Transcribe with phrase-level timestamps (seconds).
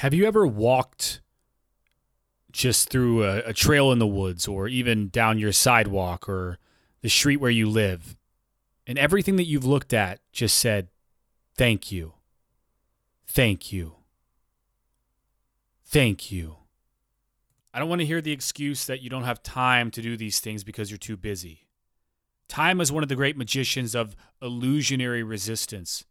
[0.00, 1.20] Have you ever walked
[2.50, 6.56] just through a, a, trail in the woods or even down your sidewalk or
[7.02, 8.16] the street where you live
[8.86, 10.88] and everything that you've looked at just said,
[11.54, 12.14] Thank you.
[13.26, 13.96] Thank you.
[15.84, 16.56] Thank you.
[17.74, 20.40] I don't want to hear the excuse that you don't have time to do these
[20.40, 21.66] things because you're too busy.
[22.48, 26.06] Time is one of the great magicians of illusionary resistance.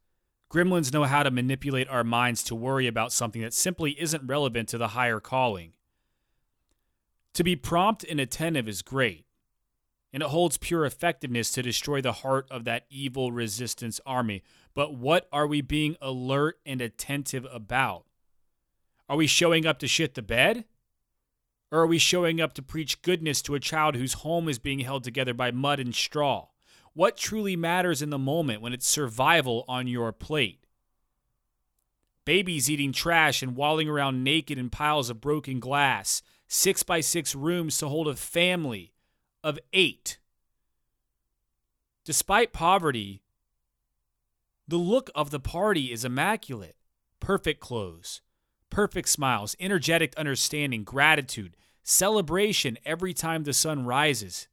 [0.51, 4.67] Gremlins know how to manipulate our minds to worry about something that simply isn't relevant
[4.69, 5.73] to the higher calling.
[7.35, 9.25] To be prompt and attentive is great,
[10.11, 14.41] and it holds pure effectiveness to destroy the heart of that evil resistance army.
[14.73, 18.05] But what are we being alert and attentive about?
[19.07, 20.65] Are we showing up to shit the bed?
[21.71, 24.79] Or are we showing up to preach goodness to a child whose home is being
[24.79, 26.47] held together by mud and straw?
[26.99, 30.65] What truly matters in the moment when it's survival on your plate?
[32.25, 37.33] Babies eating trash and walling around naked in piles of broken glass, six by six
[37.33, 38.91] rooms to hold a family
[39.45, 40.19] of eight.
[42.03, 43.21] Despite poverty,
[44.67, 46.75] the look of the party is immaculate.
[47.21, 48.19] Perfect clothes,
[48.69, 54.49] perfect smiles, energetic understanding, gratitude, celebration every time the sun rises.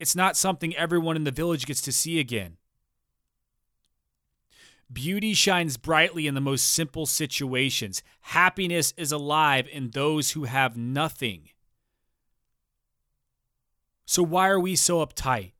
[0.00, 2.56] It's not something everyone in the village gets to see again.
[4.90, 8.02] Beauty shines brightly in the most simple situations.
[8.22, 11.50] Happiness is alive in those who have nothing.
[14.06, 15.52] So, why are we so uptight?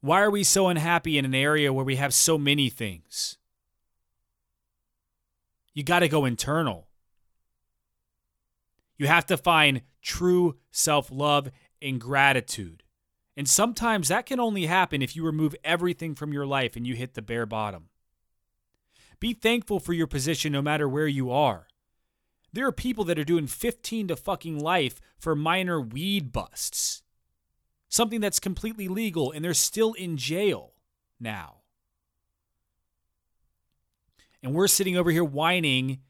[0.00, 3.38] Why are we so unhappy in an area where we have so many things?
[5.72, 6.88] You got to go internal.
[8.98, 11.50] You have to find true self love
[11.80, 12.82] and gratitude.
[13.36, 16.94] And sometimes that can only happen if you remove everything from your life and you
[16.94, 17.90] hit the bare bottom.
[19.20, 21.68] Be thankful for your position no matter where you are.
[22.52, 27.02] There are people that are doing 15 to fucking life for minor weed busts.
[27.88, 30.72] Something that's completely legal and they're still in jail
[31.20, 31.56] now.
[34.42, 36.00] And we're sitting over here whining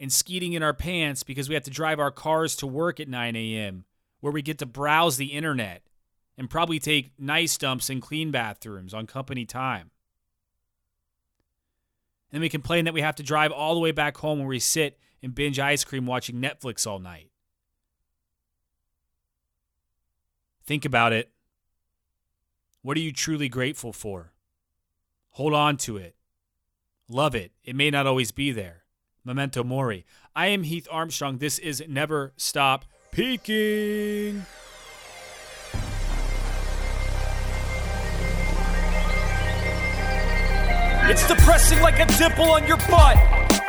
[0.00, 3.08] and skeeting in our pants because we have to drive our cars to work at
[3.08, 3.84] 9 a.m.,
[4.20, 5.82] where we get to browse the internet
[6.36, 9.90] and probably take nice dumps and clean bathrooms on company time.
[12.30, 14.48] And then we complain that we have to drive all the way back home where
[14.48, 17.30] we sit and binge ice cream watching Netflix all night.
[20.64, 21.30] Think about it.
[22.82, 24.32] What are you truly grateful for?
[25.32, 26.16] Hold on to it.
[27.08, 27.52] Love it.
[27.64, 28.84] It may not always be there.
[29.24, 30.04] Memento Mori.
[30.34, 31.38] I am Heath Armstrong.
[31.38, 34.46] This is Never Stop Peaking.
[41.04, 43.41] It's depressing like a dimple on your butt.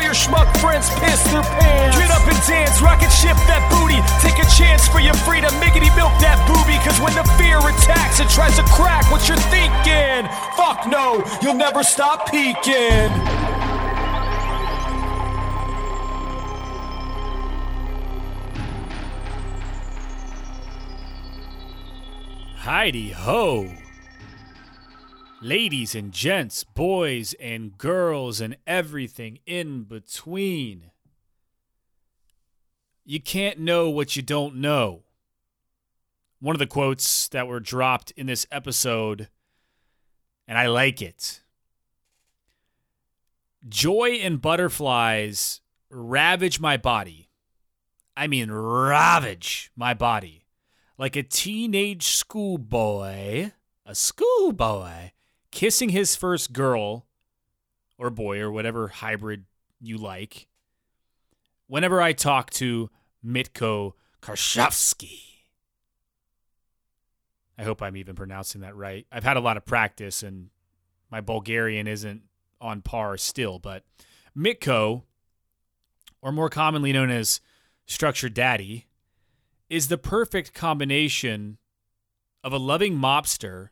[0.00, 1.98] your schmuck friends piss their pants.
[1.98, 4.00] Get up and dance, rocket ship that booty.
[4.24, 6.76] Take a chance for your freedom, miggity milk that booby.
[6.84, 10.28] Cause when the fear attacks, it tries to crack what you're thinking.
[10.56, 13.10] Fuck no, you'll never stop peaking.
[22.66, 23.85] Heidi ho!
[25.46, 30.90] Ladies and gents, boys and girls, and everything in between.
[33.04, 35.04] You can't know what you don't know.
[36.40, 39.28] One of the quotes that were dropped in this episode,
[40.48, 41.42] and I like it.
[43.68, 45.60] Joy and butterflies
[45.90, 47.30] ravage my body.
[48.16, 50.46] I mean, ravage my body.
[50.98, 53.52] Like a teenage schoolboy,
[53.84, 55.10] a schoolboy
[55.56, 57.06] kissing his first girl
[57.96, 59.46] or boy or whatever hybrid
[59.80, 60.48] you like
[61.66, 62.90] whenever I talk to
[63.24, 65.22] Mitko Karshavsky.
[67.56, 69.06] I hope I'm even pronouncing that right.
[69.10, 70.50] I've had a lot of practice and
[71.10, 72.24] my Bulgarian isn't
[72.60, 73.82] on par still, but
[74.36, 75.04] Mitko,
[76.20, 77.40] or more commonly known as
[77.86, 78.88] Structured Daddy,
[79.70, 81.56] is the perfect combination
[82.44, 83.70] of a loving mobster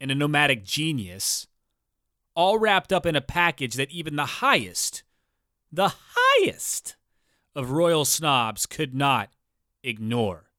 [0.00, 1.46] and a nomadic genius,
[2.34, 5.02] all wrapped up in a package that even the highest
[5.74, 6.94] the highest
[7.56, 9.30] of royal snobs could not
[9.82, 10.50] ignore.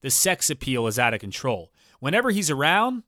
[0.00, 1.70] The sex appeal is out of control.
[2.00, 3.02] Whenever he's around,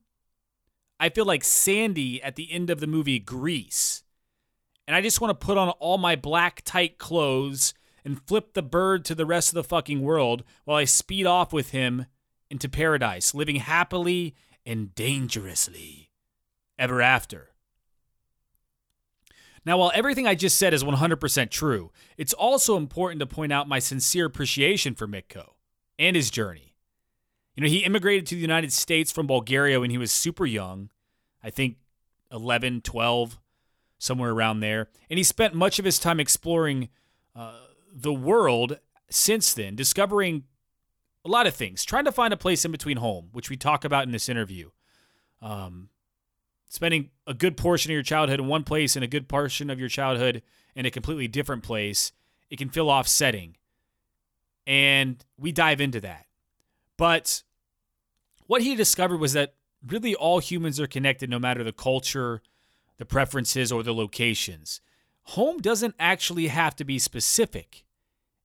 [1.01, 4.03] I feel like Sandy at the end of the movie Grease.
[4.87, 7.73] And I just want to put on all my black tight clothes
[8.05, 11.53] and flip the bird to the rest of the fucking world while I speed off
[11.53, 12.07] with him
[12.51, 14.35] into paradise, living happily
[14.67, 16.11] and dangerously
[16.79, 17.51] ever after.
[19.65, 23.69] Now, while everything I just said is 100% true, it's also important to point out
[23.69, 25.55] my sincere appreciation for Mitko
[25.99, 26.75] and his journey.
[27.57, 30.91] You know, he immigrated to the United States from Bulgaria when he was super young,
[31.43, 31.79] I think
[32.31, 33.41] 11, 12,
[33.99, 34.89] somewhere around there.
[35.11, 36.89] And he spent much of his time exploring
[37.35, 37.59] uh,
[37.93, 38.79] the world
[39.11, 40.45] since then, discovering
[41.27, 43.85] a lot of things, trying to find a place in between home, which we talk
[43.85, 44.71] about in this interview.
[45.43, 45.89] Um,
[46.69, 49.81] spending a good portion of your childhood in one place and a good portion of
[49.81, 50.43] your childhood
[50.77, 52.13] in a completely different place,
[52.49, 53.57] it can feel offsetting.
[54.67, 56.27] And we dive into that.
[56.97, 57.43] But
[58.47, 62.41] what he discovered was that really all humans are connected no matter the culture,
[62.99, 64.81] the preferences, or the locations.
[65.31, 67.85] Home doesn't actually have to be specific,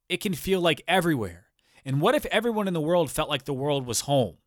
[0.09, 1.50] it can feel like everywhere.
[1.85, 4.37] And what if everyone in the world felt like the world was home?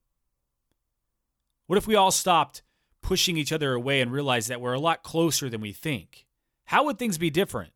[1.67, 2.63] What if we all stopped
[3.03, 6.27] pushing each other away and realized that we're a lot closer than we think?
[6.67, 7.73] How would things be different?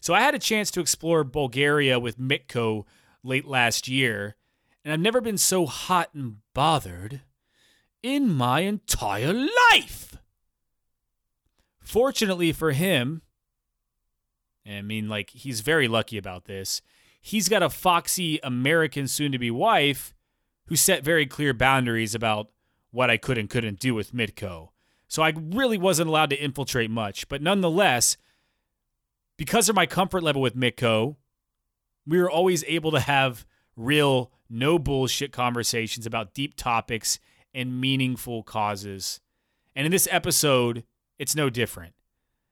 [0.00, 2.84] So I had a chance to explore Bulgaria with Mitko
[3.22, 4.36] late last year,
[4.84, 7.22] and I've never been so hot and bothered
[8.02, 9.32] in my entire
[9.72, 10.18] life.
[11.80, 13.22] Fortunately for him,
[14.66, 16.82] I mean, like, he's very lucky about this.
[17.26, 20.12] He's got a foxy American soon to be wife
[20.66, 22.50] who set very clear boundaries about
[22.90, 24.68] what I could and couldn't do with Mitko.
[25.08, 27.26] So I really wasn't allowed to infiltrate much.
[27.30, 28.18] But nonetheless,
[29.38, 31.16] because of my comfort level with Mitko,
[32.06, 37.18] we were always able to have real, no bullshit conversations about deep topics
[37.54, 39.20] and meaningful causes.
[39.74, 40.84] And in this episode,
[41.18, 41.94] it's no different.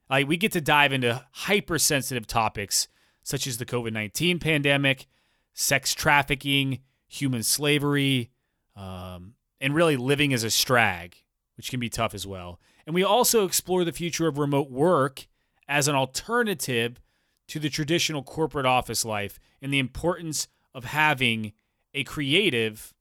[0.08, 2.88] Like we get to dive into hypersensitive topics
[3.22, 5.06] such as the COVID 19 pandemic,
[5.54, 8.30] sex trafficking, human slavery,
[8.76, 11.14] um, and really living as a strag,
[11.56, 12.60] which can be tough as well.
[12.86, 15.26] And we also explore the future of remote work
[15.68, 17.00] as an alternative
[17.48, 21.52] to the traditional corporate office life and the importance of having
[21.94, 22.94] a creative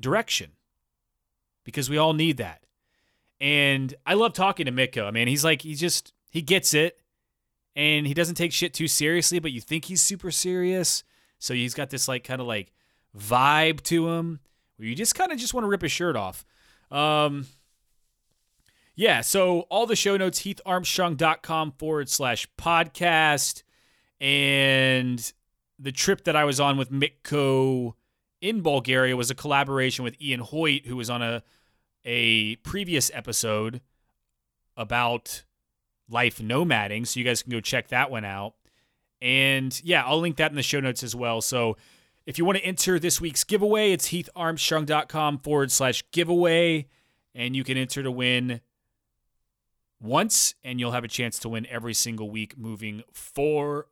[0.00, 0.52] direction
[1.64, 2.64] because we all need that.
[3.40, 5.06] And I love talking to Mitko.
[5.06, 7.00] I mean, he's like, he just, he gets it
[7.76, 11.04] and he doesn't take shit too seriously, but you think he's super serious.
[11.38, 12.72] So he's got this like kind of like
[13.16, 14.40] vibe to him
[14.76, 16.44] where you just kind of just want to rip his shirt off.
[16.90, 17.46] Um,
[18.94, 23.62] yeah, so all the show notes, heatharmstrong.com forward slash podcast.
[24.20, 25.32] And
[25.78, 27.92] the trip that I was on with Mitko
[28.40, 31.42] in Bulgaria was a collaboration with Ian Hoyt, who was on a
[32.08, 33.80] a previous episode
[34.76, 35.42] about
[36.08, 37.06] life nomading.
[37.06, 38.54] So you guys can go check that one out.
[39.20, 41.40] And yeah, I'll link that in the show notes as well.
[41.40, 41.76] So
[42.26, 46.86] if you want to enter this week's giveaway, it's heatharmstrong.com forward slash giveaway.
[47.34, 48.60] And you can enter to win
[50.00, 53.90] once, and you'll have a chance to win every single week moving forward.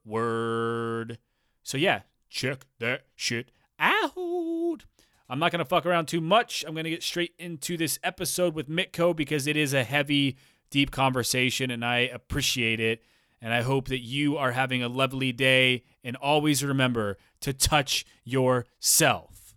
[1.62, 4.84] So yeah, check that shit out.
[5.28, 6.64] I'm not going to fuck around too much.
[6.66, 10.36] I'm going to get straight into this episode with Mitko because it is a heavy,
[10.74, 13.00] deep conversation and I appreciate it.
[13.40, 18.04] And I hope that you are having a lovely day and always remember to touch
[18.24, 19.54] yourself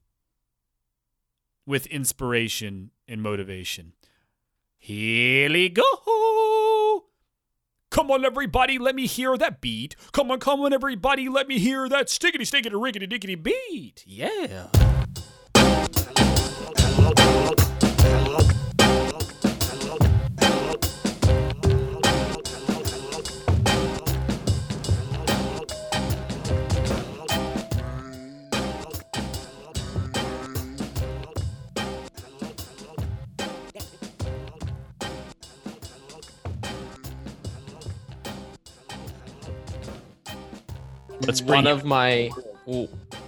[1.66, 3.94] with inspiration and motivation.
[4.78, 7.06] Here we go.
[7.90, 9.96] Come on, everybody, let me hear that beat.
[10.12, 14.04] Come on, come on, everybody, let me hear that stickety, stickety, rickety, dickety beat.
[14.06, 14.68] Yeah.
[41.44, 42.30] One of my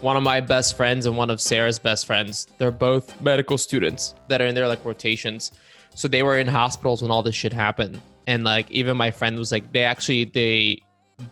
[0.02, 2.48] one of my best friends and one of Sarah's best friends.
[2.58, 5.54] They're both medical students that are in their like rotations.
[5.96, 8.02] So they were in hospitals when all this shit happened.
[8.28, 10.82] And like even my friend was like they actually they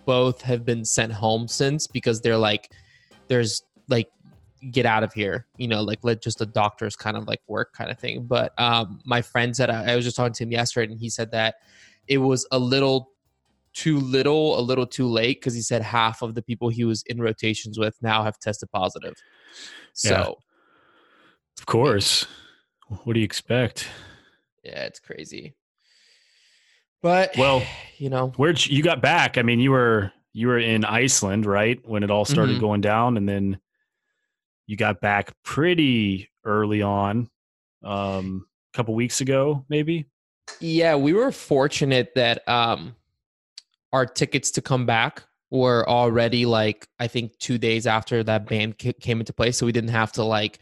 [0.06, 2.72] both have been sent home since because they're like
[3.28, 4.10] there's like
[4.72, 7.74] get out of here, you know, like let just the doctors kind of like work
[7.74, 8.24] kind of thing.
[8.24, 11.10] But um my friend said I, I was just talking to him yesterday and he
[11.10, 11.56] said that
[12.08, 13.12] it was a little
[13.78, 17.04] too little, a little too late because he said half of the people he was
[17.06, 19.14] in rotations with now have tested positive.
[19.94, 20.30] So, Yeah.
[21.60, 22.26] Of course.
[23.04, 23.88] What do you expect?
[24.64, 25.56] yeah, it's crazy.
[27.02, 27.62] But Well,
[27.98, 29.38] you know, Where'd you, got back?
[29.38, 31.80] I mean, you were you were in Iceland, right?
[31.88, 32.62] When it all started Mhm.
[32.62, 33.60] going down, and then
[34.68, 37.30] you got back pretty early on,
[37.84, 40.06] um, a couple weeks ago, maybe.
[40.60, 42.96] yeah, we were fortunate that um
[43.94, 48.74] our tickets to come back were already like I think 2 days after that ban
[48.74, 50.60] came into place so we didn't have to like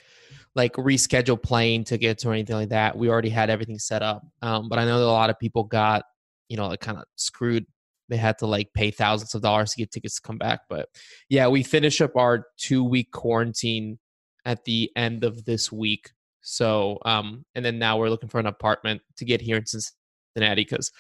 [0.53, 2.98] like reschedule plane tickets or anything like that.
[2.98, 4.24] We already had everything set up.
[4.41, 6.03] Um but I know that a lot of people got,
[6.50, 7.65] you know, like kind of screwed.
[8.10, 10.89] They had to like pay thousands of dollars to get tickets to come back, but
[11.29, 13.98] yeah, we finish up our 2 week quarantine
[14.46, 16.12] at the end of this week.
[16.41, 20.62] So, um, and then now we're looking for an apartment to get here in Cincinnati
[20.62, 20.91] because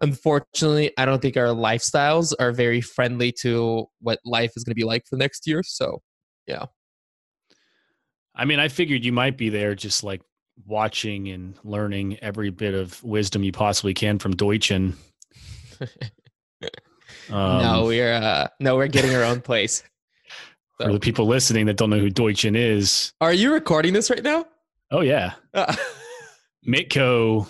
[0.00, 4.80] unfortunately, I don't think our lifestyles are very friendly to what life is going to
[4.80, 5.62] be like for next year.
[5.62, 6.02] So,
[6.46, 6.66] yeah.
[8.34, 10.20] I mean, I figured you might be there, just like
[10.66, 14.96] watching and learning every bit of wisdom you possibly can from Deutschen.
[17.30, 19.82] Um, no, we're uh, no, we're getting our own place.
[20.80, 24.22] for the people listening that don't know who Deutschen is, Are you recording this right
[24.22, 24.46] now?
[24.90, 25.32] oh yeah,
[26.68, 27.48] Mitko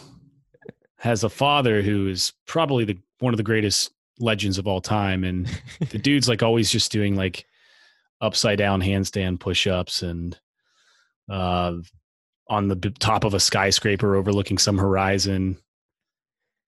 [1.07, 5.25] has a father who is probably the one of the greatest legends of all time,
[5.25, 5.47] and
[5.91, 7.47] the dude's like always just doing like
[8.21, 10.39] upside down handstand push-ups and
[11.31, 11.75] uh,
[12.49, 15.57] on the top of a skyscraper overlooking some horizon.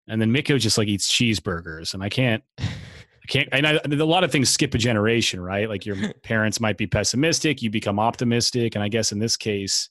[0.09, 3.49] And then Mitko just like eats cheeseburgers, and I can't, I can't.
[3.51, 5.69] And I, a lot of things skip a generation, right?
[5.69, 9.91] Like your parents might be pessimistic, you become optimistic, and I guess in this case,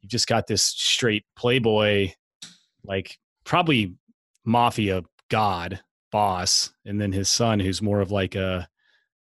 [0.00, 2.10] you've just got this straight playboy,
[2.84, 3.94] like probably
[4.44, 5.80] mafia god
[6.10, 8.68] boss, and then his son, who's more of like a,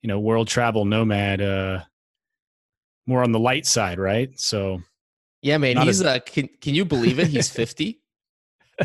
[0.01, 1.81] you know, world travel nomad, uh,
[3.07, 4.29] more on the light side, right?
[4.39, 4.81] So
[5.41, 5.77] yeah, man.
[5.77, 7.27] He's as- uh, can can you believe it?
[7.27, 8.01] He's fifty.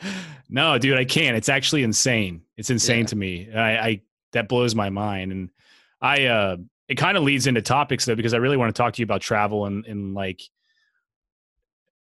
[0.48, 1.36] no, dude, I can't.
[1.36, 2.42] It's actually insane.
[2.56, 3.06] It's insane Yeah.
[3.06, 3.52] to me.
[3.52, 4.00] I, I
[4.32, 5.32] that blows my mind.
[5.32, 5.50] And
[6.00, 6.56] I uh
[6.88, 9.04] it kind of leads into topics though, because I really want to talk to you
[9.04, 10.42] about travel and, and like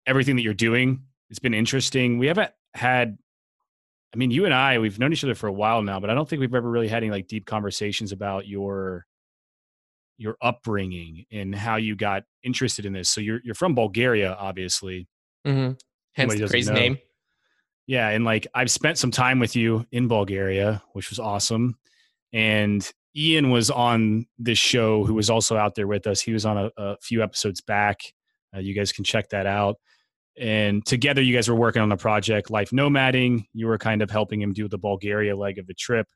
[0.06, 1.02] everything that you're doing.
[1.30, 2.18] It's been interesting.
[2.18, 3.18] We haven't had
[4.14, 6.14] I mean, you and I, we've known each other for a while now, but I
[6.14, 9.06] don't think we've ever really had any like deep conversations about your
[10.16, 13.08] your upbringing and how you got interested in this.
[13.08, 15.08] So you're you're from Bulgaria, obviously.
[15.46, 15.74] Mm-hmm.
[16.14, 16.78] Hence the crazy know.
[16.78, 16.98] name.
[17.86, 21.76] Yeah, and like I've spent some time with you in Bulgaria, which was awesome.
[22.32, 26.20] And Ian was on this show, who was also out there with us.
[26.20, 28.00] He was on a, a few episodes back.
[28.54, 29.76] Uh, you guys can check that out.
[30.40, 33.46] And together, you guys were working on a project, Life Nomading.
[33.52, 36.06] You were kind of helping him do the Bulgaria leg of the trip,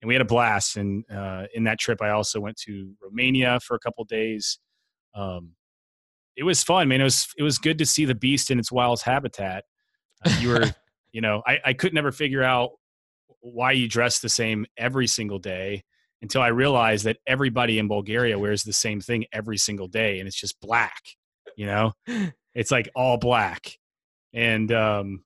[0.00, 0.76] and we had a blast.
[0.76, 4.58] And uh, in that trip, I also went to Romania for a couple days.
[5.14, 5.52] Um,
[6.36, 7.00] it was fun, man.
[7.00, 9.64] It was it was good to see the beast in its wildest habitat.
[10.24, 10.64] Uh, you were
[11.12, 12.70] you know I, I could never figure out
[13.40, 15.82] why you dress the same every single day
[16.22, 20.28] until i realized that everybody in bulgaria wears the same thing every single day and
[20.28, 21.02] it's just black
[21.56, 21.92] you know
[22.54, 23.78] it's like all black
[24.34, 25.22] and um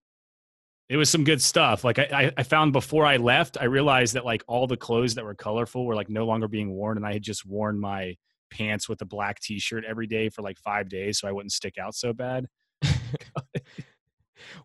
[0.88, 4.24] it was some good stuff like I, I found before i left i realized that
[4.24, 7.12] like all the clothes that were colorful were like no longer being worn and i
[7.12, 8.16] had just worn my
[8.50, 11.76] pants with a black t-shirt every day for like five days so i wouldn't stick
[11.78, 12.46] out so bad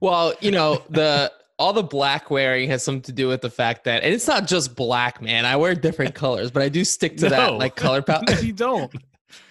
[0.02, 3.84] Well, you know, the all the black wearing has something to do with the fact
[3.84, 5.46] that and it's not just black, man.
[5.46, 7.30] I wear different colors, but I do stick to No.
[7.30, 8.44] that like color palette.
[8.44, 8.92] you don't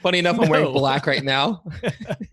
[0.03, 1.63] Funny enough, I'm wearing black right now.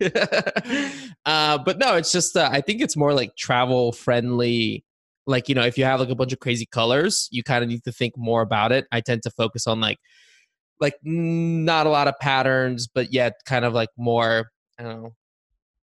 [1.24, 4.84] uh, but no, it's just uh, I think it's more like travel friendly.
[5.26, 7.68] Like you know, if you have like a bunch of crazy colors, you kind of
[7.70, 8.86] need to think more about it.
[8.92, 9.98] I tend to focus on like
[10.80, 15.14] like not a lot of patterns, but yet kind of like more I don't know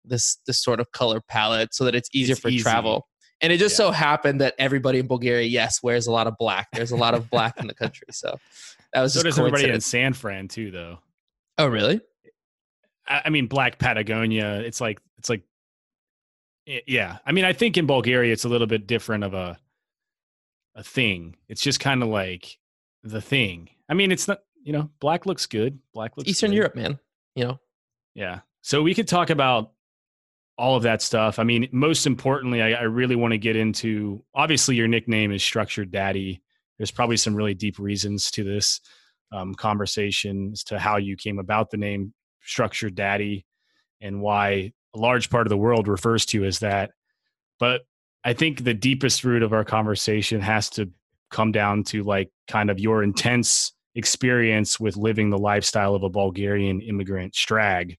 [0.05, 2.63] this this sort of color palette so that it's easier It's for easy.
[2.63, 3.07] travel.
[3.41, 3.87] And it just Yeah.
[3.87, 6.69] so happened that everybody in Bulgaria, yes, wears a lot of black.
[6.73, 8.37] There's a lot of black in the country, so
[8.93, 10.99] that was so just does everybody in san fran too though
[11.59, 12.01] Oh, really?
[13.07, 14.61] I I mean, Black Patagonia.
[14.61, 15.43] It's like it's like,
[16.67, 17.19] yeah.
[17.27, 19.59] I mean, I think in Bulgaria it's a little bit different of a
[20.75, 21.37] a thing.
[21.49, 22.59] It's just kind of like
[23.03, 23.69] the thing.
[23.89, 24.41] I mean, it's not.
[24.65, 25.81] You know, black looks good.
[25.93, 26.57] Black looks Eastern good.
[26.57, 26.99] Europe, man.
[27.35, 27.61] You know,
[28.15, 28.41] Yeah.
[28.61, 29.73] So we could talk about
[30.57, 31.41] all of that stuff.
[31.41, 34.23] I mean, most importantly, I, I really want to get into.
[34.35, 36.43] Obviously, your nickname is Structured Daddy.
[36.79, 38.81] There's probably some really deep reasons to this
[39.33, 42.12] um, conversation as to how you came about the name
[42.43, 43.47] Structured Daddy
[44.01, 46.91] and why a large part of the world refers to you as that.
[47.59, 47.83] But
[48.25, 50.91] I think the deepest root of our conversation has to
[51.31, 56.09] come down to like kind of your intense experience with living the lifestyle of a
[56.09, 57.97] Bulgarian immigrant strag.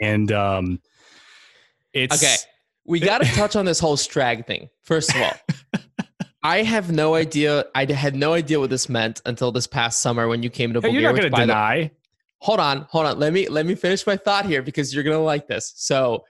[0.00, 0.80] And um
[1.92, 2.36] it's Okay.
[2.84, 4.68] We got to touch on this whole strag thing.
[4.82, 5.32] First of all,
[6.42, 7.66] I have no idea.
[7.74, 10.80] I had no idea what this meant until this past summer when you came to
[10.80, 11.00] Hey, Bulgaria.
[11.00, 11.90] you're not going to by the- deny.
[12.40, 13.18] hold on, hold on.
[13.18, 15.72] Let me let me finish my thought here because you're gonna like this.
[15.76, 16.24] So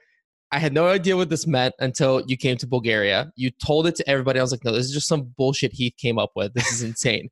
[0.50, 3.33] I had no idea what this meant until you came to Bulgaria.
[3.37, 4.38] You told it to everybody.
[4.38, 6.52] I was like, no, this is just some bullshit Heath came up with.
[6.52, 7.31] This is insane.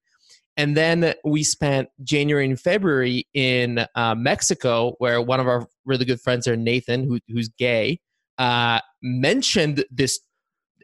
[0.56, 6.06] and then we spent January and February in uh, Mexico, where one of our really
[6.06, 8.00] good friends there, Nathan, who, who's gay,
[8.38, 10.18] uh, mentioned this.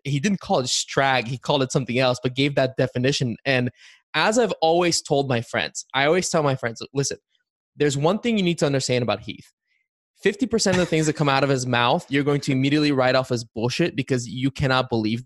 [0.07, 1.27] He didn't call it strag.
[1.27, 3.37] He called it something else, but gave that definition.
[3.45, 3.71] And
[4.15, 7.19] as I've always told my friends, I always tell my friends, listen,
[7.77, 9.53] there's one thing you need to understand about Heath.
[10.25, 13.15] 50% of the things that come out of his mouth, you're going to immediately write
[13.15, 15.25] off as bullshit because you cannot believe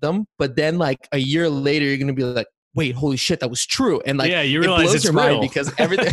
[0.00, 0.26] them.
[0.38, 3.48] But then, like a year later, you're going to be like, wait, holy shit, that
[3.48, 4.02] was true.
[4.04, 6.12] And like, yeah, you it realize blows it's your real mind because everything.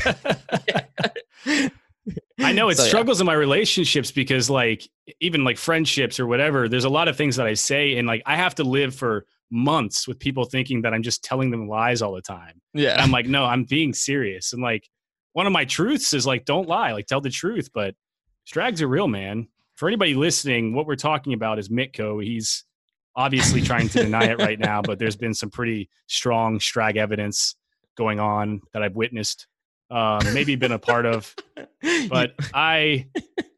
[2.39, 2.89] I know it So, yeah.
[2.89, 4.88] struggles in my relationships because like
[5.19, 8.22] even like friendships or whatever, there's a lot of things that I say and like
[8.25, 12.01] I have to live for months with people thinking that I'm just telling them lies
[12.01, 12.62] all the time.
[12.74, 13.01] And Yeah.
[13.01, 14.53] I'm like, no, I'm being serious.
[14.53, 14.89] And like
[15.34, 17.96] one of my truths is like don't lie, like tell the truth, but
[18.46, 19.48] strags are real, man.
[19.75, 22.24] For anybody listening, what we're talking about is Mitko.
[22.24, 22.65] He's
[23.15, 27.55] obviously trying to deny it right now, but there's been some pretty strong strag evidence
[27.98, 29.48] going on that I've witnessed,
[29.91, 31.36] um, maybe been a part of
[32.10, 33.08] but I,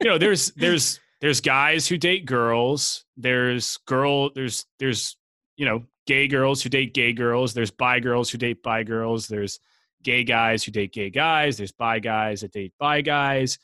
[0.01, 3.05] you know, there's there's there's guys who date girls.
[3.17, 4.31] There's girl.
[4.33, 5.17] There's there's
[5.57, 7.53] you know gay girls who date gay girls.
[7.53, 9.27] There's bi girls who date bi girls.
[9.27, 9.59] There's
[10.03, 11.57] gay guys who date gay guys.
[11.57, 13.59] There's bi guys that date bi guys,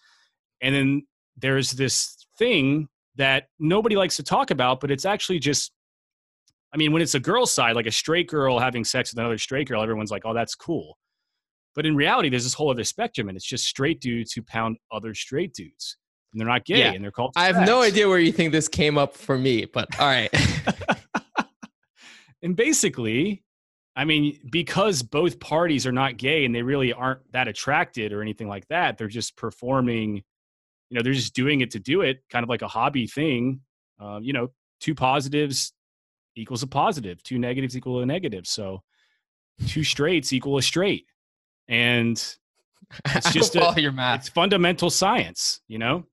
[0.62, 1.08] and then
[1.38, 5.72] there's this thing that nobody likes to talk about, but it's actually just.
[6.74, 9.38] I mean, when it's a girl's side, like a straight girl having sex with another
[9.38, 10.98] straight girl, everyone's like, "Oh, that's cool."
[11.78, 14.78] But in reality, there's this whole other spectrum, and it's just straight dudes who pound
[14.92, 15.96] other straight dudes,
[16.34, 16.92] and they're not gay, Yeah.
[16.94, 17.32] and they're called.
[17.38, 20.30] I have no idea where you think this came up for me, but all right.
[22.44, 23.44] And basically,
[23.96, 28.22] I mean, because both parties are not gay and they really aren't that attracted or
[28.22, 30.18] anything like that, they're just performing.
[30.90, 33.62] You know, they're just doing it to do it, kind of like a hobby thing.
[34.00, 35.74] Um, you know, two positives
[36.36, 38.46] equals a positive, two negatives equal a negative.
[38.48, 38.84] So,
[39.68, 41.08] two straights equal a straight,
[41.68, 42.16] and
[43.16, 44.22] It's just I a- your math.
[44.22, 46.06] it's fundamental science, you know?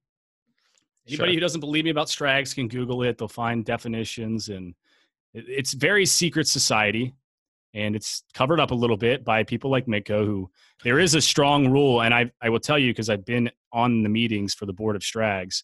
[1.07, 1.35] Anybody Sure.
[1.35, 3.19] who doesn't believe me about strags can Google it.
[3.19, 4.75] They'll find definitions and
[5.35, 7.15] it's very secret society
[7.75, 10.51] and it's covered up a little bit by people like Mitko who
[10.83, 12.03] there is a strong rule.
[12.03, 14.97] And I, I will tell you, because I've been on the meetings for the board
[14.97, 15.63] of strags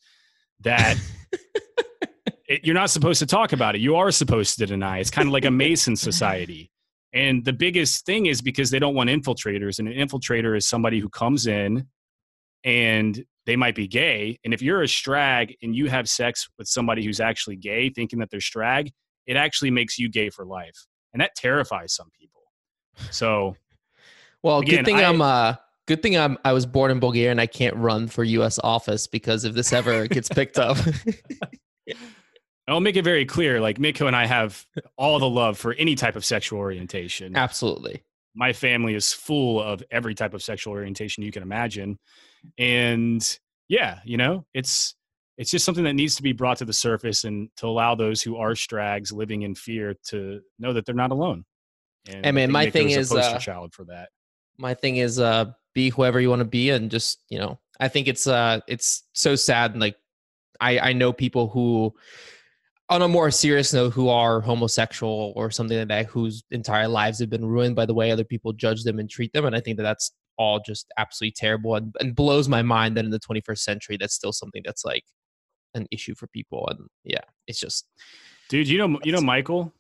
[0.61, 0.97] that
[2.49, 3.81] it, you're not supposed to talk about it.
[3.81, 4.99] You are supposed to deny.
[4.99, 6.71] It's kind of like a Mason society.
[7.13, 9.79] And the biggest thing is because they don't want infiltrators.
[9.79, 11.87] And an infiltrator is somebody who comes in
[12.65, 14.39] and they might be gay.
[14.45, 18.19] And if you're a strag and you have sex with somebody who's actually gay, thinking
[18.21, 18.91] that they're strag,
[19.27, 20.87] it actually makes you gay for life.
[21.13, 22.43] And that terrifies some people.
[23.11, 23.57] So
[24.43, 25.55] Well, Again, good thing I- I, am uh
[25.87, 29.09] good thing I'm I was born in Bulgaria and I can't run for US office
[29.09, 30.77] because if this ever gets picked up.
[32.73, 34.65] I'll make it very clear like Mitko and I have
[34.97, 37.37] all the love for any type of sexual orientation.
[37.37, 38.03] Absolutely.
[38.35, 41.99] my family is full of every type of sexual orientation you can imagine
[42.59, 44.95] and yeah you know it's
[45.37, 48.23] it's just something that needs to be brought to the surface and to allow those
[48.23, 51.45] who are strags living in fear to know that they're not alone
[52.09, 54.09] and man, think my Miko thing a is, poster uh, child for that
[54.59, 57.89] My thing is uh be whoever you want to be and just, you know, I
[57.89, 59.97] think it's uh it's so sad like
[60.61, 61.95] I I know people who
[62.91, 67.21] on a more serious note who are homosexual or something like that whose entire lives
[67.21, 69.61] have been ruined by the way other people judge them and treat them and I
[69.61, 73.21] think that that's all just absolutely terrible and, and blows my mind that in the
[73.21, 75.05] 21st century that's still something that's like
[75.75, 77.87] an issue for people and yeah it's just
[78.49, 79.73] dude you know you know michael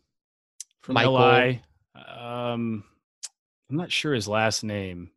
[0.82, 1.14] from Michael.
[1.14, 1.60] li
[1.96, 2.84] um
[3.68, 5.10] i'm not sure his last name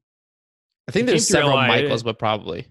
[0.88, 1.68] i think He there's several LI.
[1.68, 2.66] michaels but probably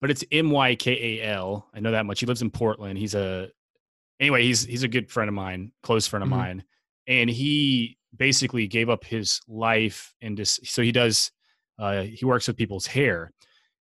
[0.00, 1.68] but it's M Y K A L.
[1.72, 2.18] I know that much.
[2.18, 2.98] He lives in Portland.
[2.98, 3.48] He's a
[4.20, 4.44] anyway.
[4.44, 6.36] He's he's a good friend of mine, close friend of Mhm.
[6.36, 6.64] mine,
[7.06, 11.32] and he basically gave up his life and just so he does.
[11.78, 13.32] Uh, he works with people's hair,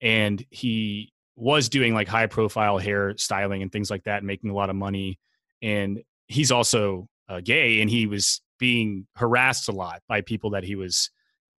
[0.00, 4.50] and he was doing like high profile hair styling and things like that, and making
[4.50, 5.18] a lot of money.
[5.62, 10.64] And he's also uh, gay, and he was being harassed a lot by people that
[10.64, 11.10] he was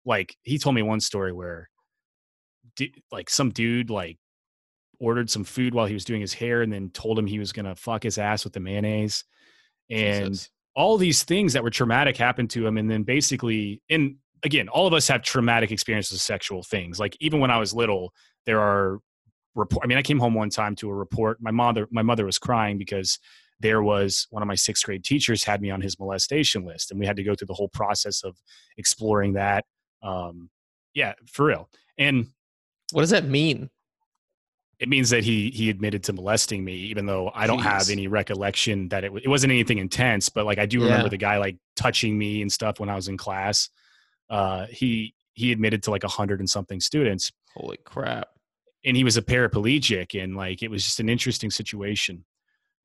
[0.05, 0.35] like.
[0.43, 1.69] He told me one story where,
[3.11, 4.17] like, some dude like
[5.01, 7.51] ordered some food while he was doing his hair and then told him he was
[7.51, 9.25] gonna fuck his ass with the mayonnaise.
[9.89, 10.49] And Jesus.
[10.75, 12.77] all these things that were traumatic happened to him.
[12.77, 16.99] And then basically and again all of us have traumatic experiences with sexual things.
[16.99, 18.13] Like even when i was little
[18.45, 18.99] there are
[19.55, 21.39] report i mean i came home one time to a report.
[21.41, 23.19] My mother my mother was crying because
[23.59, 26.99] there was one of my sixth grade teachers had me on his molestation list and
[26.99, 28.37] we had to go through the whole process of
[28.77, 29.65] exploring that.
[30.03, 30.49] Um
[30.93, 31.69] yeah for real.
[31.97, 32.27] And
[32.91, 33.69] what does that mean
[34.81, 37.63] it means that he he admitted to molesting me even though i don't Jeez.
[37.63, 41.09] have any recollection that it, it wasn't anything intense but like i do remember yeah.
[41.09, 43.69] the guy like touching me and stuff when i was in class.
[44.29, 47.31] Uh he he admitted to like a hundred and something students.
[47.55, 48.29] Holy crap.
[48.83, 52.25] And he was a paraplegic and like it was just an interesting situation.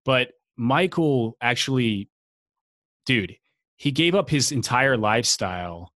[0.05, 2.09] But michael actually
[3.05, 3.37] dude
[3.77, 5.93] he gave up his entire lifestyle.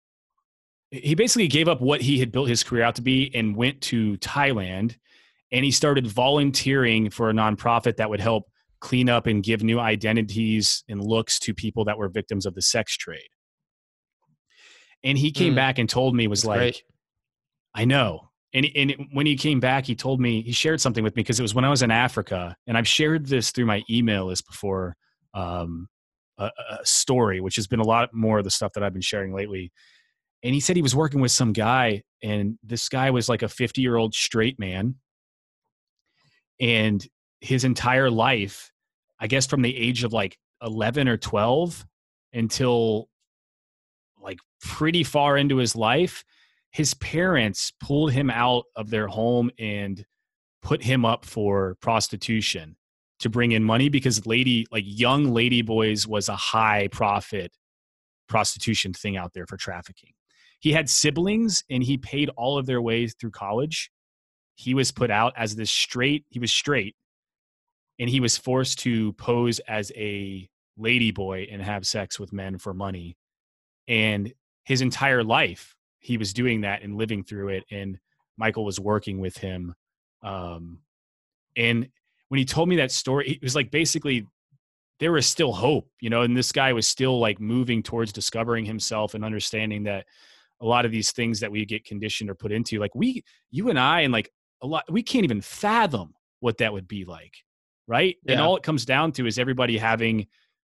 [0.90, 3.80] He basically gave up what he had built his career out to be and went
[3.82, 4.96] to thailand
[5.52, 8.44] and he started volunteering for a nonprofit that would help
[8.80, 12.62] clean up and give new identities and looks to people that were victims of the
[12.62, 13.28] sex trade.
[15.04, 15.56] And he came mm.
[15.56, 16.82] back and told me was That's like, great.
[17.74, 18.30] I know.
[18.52, 21.38] And, and when he came back, he told me he shared something with me because
[21.38, 24.46] it was when I was in Africa, and I've shared this through my email list
[24.46, 24.96] before.
[25.34, 25.88] Um,
[26.40, 29.02] a, a story, which has been a lot more of the stuff that I've been
[29.02, 29.70] sharing lately.
[30.42, 33.48] And he said he was working with some guy, and this guy was like a
[33.48, 34.96] 50 year old straight man
[36.60, 37.06] and
[37.40, 38.70] his entire life
[39.18, 41.86] i guess from the age of like 11 or 12
[42.32, 43.08] until
[44.22, 46.24] like pretty far into his life
[46.70, 50.04] his parents pulled him out of their home and
[50.62, 52.76] put him up for prostitution
[53.20, 57.52] to bring in money because lady like young lady boys was a high profit
[58.28, 60.12] prostitution thing out there for trafficking.
[60.60, 63.90] He had siblings and he paid all of their way through college
[64.60, 66.94] he was put out as this straight he was straight
[67.98, 72.56] and he was forced to pose as a lady boy and have sex with men
[72.56, 73.16] for money.
[73.88, 74.32] And
[74.64, 77.98] his entire life he was doing that and living through it and
[78.36, 79.74] michael was working with him
[80.22, 80.78] um,
[81.56, 81.88] and
[82.28, 84.26] when he told me that story it was like basically
[84.98, 88.64] there was still hope you know and this guy was still like moving towards discovering
[88.64, 90.06] himself and understanding that
[90.60, 93.70] a lot of these things that we get conditioned or put into like we you
[93.70, 94.30] and i and like
[94.62, 97.34] a lot we can't even fathom what that would be like
[97.88, 98.16] right?
[98.24, 98.34] Yeah.
[98.34, 100.26] and all it comes down to is everybody having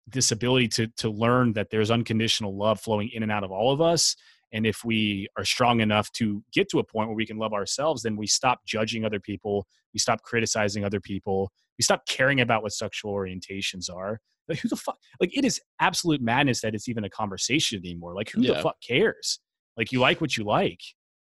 [0.08, 3.72] this ability to to learn that there's unconditional love flowing in and out of all
[3.72, 4.16] of us
[4.52, 7.54] and if we are strong enough to get to a point where we can love
[7.54, 12.42] ourselves then we stop judging other people we stop criticizing other people we stop caring
[12.42, 14.20] about what sexual orientations are.
[14.48, 18.16] Like who the fuck like it is absolute madness that it's even a conversation anymore.
[18.16, 18.56] Like who yeah.
[18.56, 19.40] the fuck cares?
[19.78, 20.82] Like you like what you like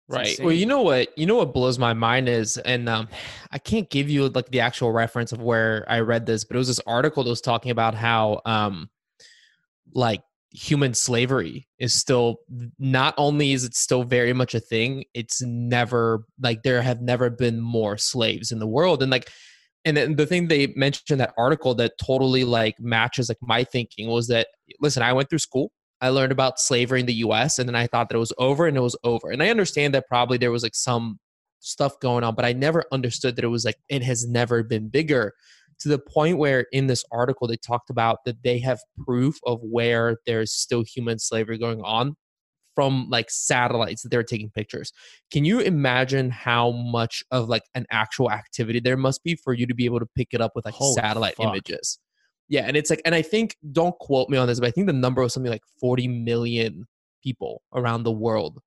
[0.10, 0.46] right insane.
[0.46, 3.08] well you know what you know what blows my mind is and um,
[3.52, 6.60] i can't give you like the actual reference of where i read this but it
[6.60, 8.90] was this article that was talking about how um
[9.94, 12.38] like human slavery is still
[12.80, 17.30] not only is it still very much a thing it's never like there have never
[17.30, 19.30] been more slaves in the world and like
[19.84, 23.64] and then the thing they mentioned in that article that totally like matches like my
[23.64, 24.48] thinking was that
[24.80, 27.88] listen i went through school I learned about slavery in the US and then I
[27.88, 29.32] thought that it was over and it was over.
[29.32, 31.20] And I understand that probably there was like some
[31.60, 34.90] stuff going on, but I never understood that it was like it has never been
[34.90, 35.34] bigger
[35.80, 39.60] to the point where in this article they talked about that they have proof of
[39.62, 42.16] where there's still human slavery going on
[42.76, 44.92] from like satellites that they're taking pictures.
[45.32, 49.66] Can you imagine how much of like an actual activity there must be for you
[49.66, 51.48] to be able to pick it up with like Holy satellite fuck.
[51.48, 51.98] images?
[52.50, 54.88] Yeah, and it's like, and I think, don't quote me on this, but I think
[54.88, 56.88] the number was something like 40 million
[57.22, 58.62] people around the world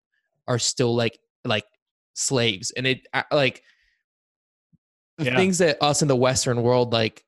[0.46, 1.64] are still like like
[2.14, 3.62] slaves, and it like
[5.18, 5.36] the yeah.
[5.36, 7.24] things that us in the Western world like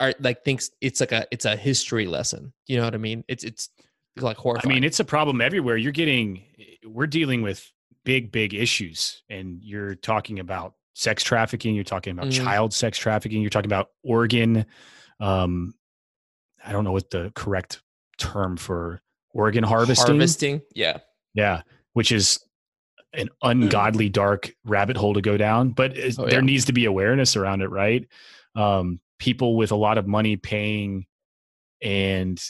[0.00, 2.52] are like thinks it's like a it's a history lesson.
[2.66, 3.24] You know what I mean?
[3.28, 3.70] It's it's
[4.16, 4.72] like horrifying.
[4.72, 5.76] I mean, it's a problem everywhere.
[5.76, 6.42] You're getting,
[6.86, 7.70] we're dealing with
[8.04, 11.74] big big issues, and you're talking about sex trafficking.
[11.74, 12.44] You're talking about mm-hmm.
[12.44, 13.40] child sex trafficking.
[13.40, 14.66] You're talking about organ
[15.20, 15.74] um,
[16.64, 17.82] I don't know what the correct
[18.18, 20.16] term for organ harvesting.
[20.16, 20.98] Harvesting, yeah,
[21.34, 22.40] yeah, which is
[23.12, 25.70] an ungodly dark rabbit hole to go down.
[25.70, 28.06] But oh, there needs to be awareness around it, right?
[28.56, 31.06] Um, people with a lot of money paying
[31.82, 32.40] and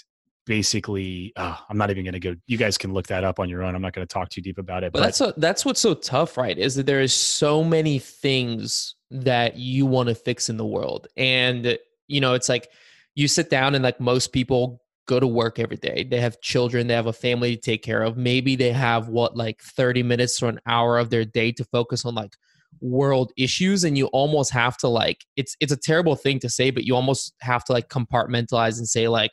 [0.46, 3.48] basically uh, i'm not even going to go you guys can look that up on
[3.48, 5.34] your own i'm not going to talk too deep about it but, but that's a,
[5.36, 10.08] that's what's so tough right is that there is so many things that you want
[10.08, 12.68] to fix in the world and you know, it's like
[13.14, 16.06] you sit down and like most people go to work every day.
[16.08, 18.16] They have children, they have a family to take care of.
[18.16, 22.04] Maybe they have what like 30 minutes or an hour of their day to focus
[22.04, 22.34] on like
[22.80, 26.70] world issues and you almost have to like it's it's a terrible thing to say
[26.70, 29.30] but you almost have to like compartmentalize and say like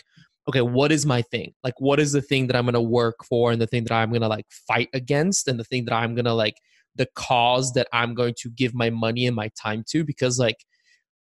[0.47, 1.53] okay, what is my thing?
[1.63, 4.12] Like, what is the thing that I'm gonna work for, and the thing that I'm
[4.12, 6.55] gonna like fight against, and the thing that I'm gonna like
[6.95, 10.03] the cause that I'm going to give my money and my time to?
[10.03, 10.57] Because like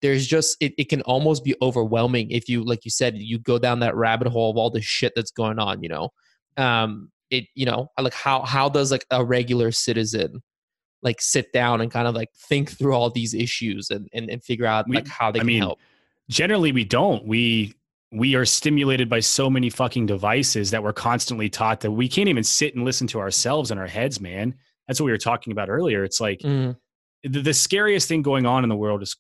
[0.03, 3.59] there's just it, it can almost be overwhelming if you like you said you go
[3.59, 6.11] down that rabbit hole of all the shit that's going on you know?
[6.57, 10.43] Um it you know like how how does like a regular citizen
[11.03, 14.43] like sit down and kind of like think through all these issues and and, and
[14.45, 15.79] figure out We- like how they I can mean, help?
[16.29, 17.27] generally we don't.
[17.27, 17.75] We
[18.13, 22.29] we are stimulated by so many fucking devices that we're constantly taught that we can't
[22.29, 24.55] even sit and listen to ourselves in our heads man.
[24.87, 26.05] That's what we were talking about earlier.
[26.05, 26.77] It's like Mhm.
[27.25, 29.17] the, the scariest thing going on in the world is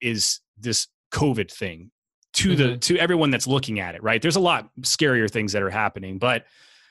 [0.00, 1.90] is this covid thing
[2.32, 2.78] to the mm-hmm.
[2.78, 4.22] to everyone that's looking at it right?
[4.22, 6.44] There's a lot scarier things that are happening but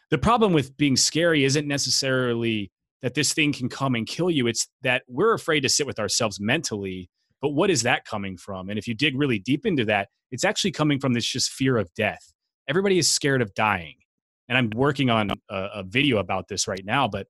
[0.09, 4.47] the problem with being scary isn't necessarily that this thing can come and kill you.
[4.47, 7.09] It's that we're afraid to sit with ourselves mentally
[7.41, 8.69] but what is that coming from?
[8.69, 11.77] And if you dig really deep into that it's actually coming from this just fear
[11.77, 12.33] of death.
[12.67, 13.95] Everybody is scared of dying.
[14.49, 17.27] And i'm working on a, a video about this right now but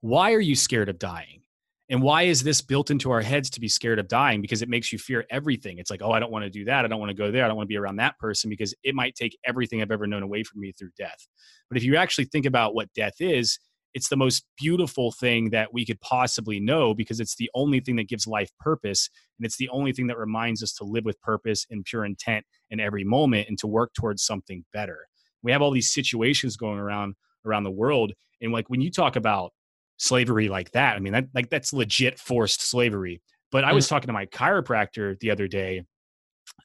[0.00, 1.42] why are you scared of dying
[1.90, 4.42] and why is this built into our heads to be scared of dying?
[4.42, 5.78] Because it makes you fear everything.
[5.78, 6.84] It's like oh i don't want to do that.
[6.84, 7.44] I don't want to go there.
[7.44, 10.06] I don't want to be around that person because it might take everything i've ever
[10.06, 11.26] known away from me through death.
[11.68, 13.58] But if you actually think about what death is
[13.94, 17.96] it's the most beautiful thing that we could possibly know because it's the only thing
[17.96, 21.20] that gives life purpose and it's the only thing that reminds us to live with
[21.20, 25.06] purpose and pure intent in every moment and to work towards something better.
[25.42, 27.14] We have all these situations going around
[27.46, 29.52] around the world and like when you talk about
[29.98, 30.96] slavery like that.
[30.96, 33.20] I mean that like that's legit forced slavery.
[33.50, 35.84] But i was talking to my chiropractor the other day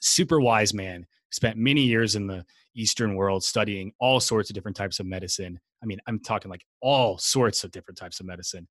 [0.01, 4.77] super wise man spent many years in the eastern world studying all sorts of different
[4.77, 5.59] types of medicine.
[5.81, 8.67] I mean i'm talking like all sorts of different types of medicine.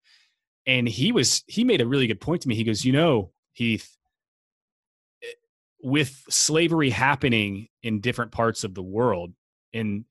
[0.66, 2.54] And he was he made a really good point to me.
[2.54, 3.96] He goes you know heath
[5.22, 5.26] eh,
[5.82, 9.32] with slavery happening in different parts of the world
[9.74, 10.04] and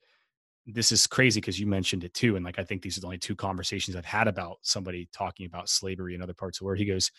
[0.67, 3.08] this is crazy because you mentioned it too and like i think these are the
[3.08, 6.65] only two conversations i've had about somebody talking about slavery in other parts of the
[6.65, 6.78] world.
[6.78, 7.12] He goes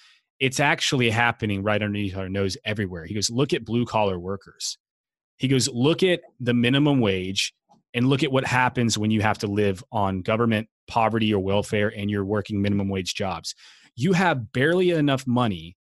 [0.43, 3.05] it's actually happening right underneath our nose everywhere.
[3.05, 4.77] He goes look at blue collar workers.
[5.37, 7.55] He goes look at the minimum wage
[7.95, 11.93] and look at what happens when you have to live on government poverty or welfare
[11.97, 13.55] and you're working minimum wage jobs.
[13.95, 15.77] You have barely enough money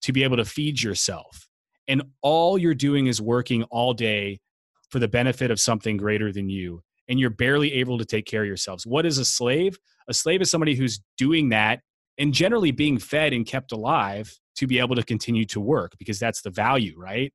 [0.00, 1.46] to be able to feed yourself
[1.86, 4.40] and all you're doing is working all day
[4.88, 8.42] for the benefit of something greater than you and you're barely able to take care
[8.42, 8.86] of yourselves.
[8.86, 9.78] What is a slave?
[10.08, 11.80] A slave is somebody who's doing that
[12.18, 16.18] and generally being fed and kept alive to be able to continue to work because
[16.18, 17.32] that's the value right?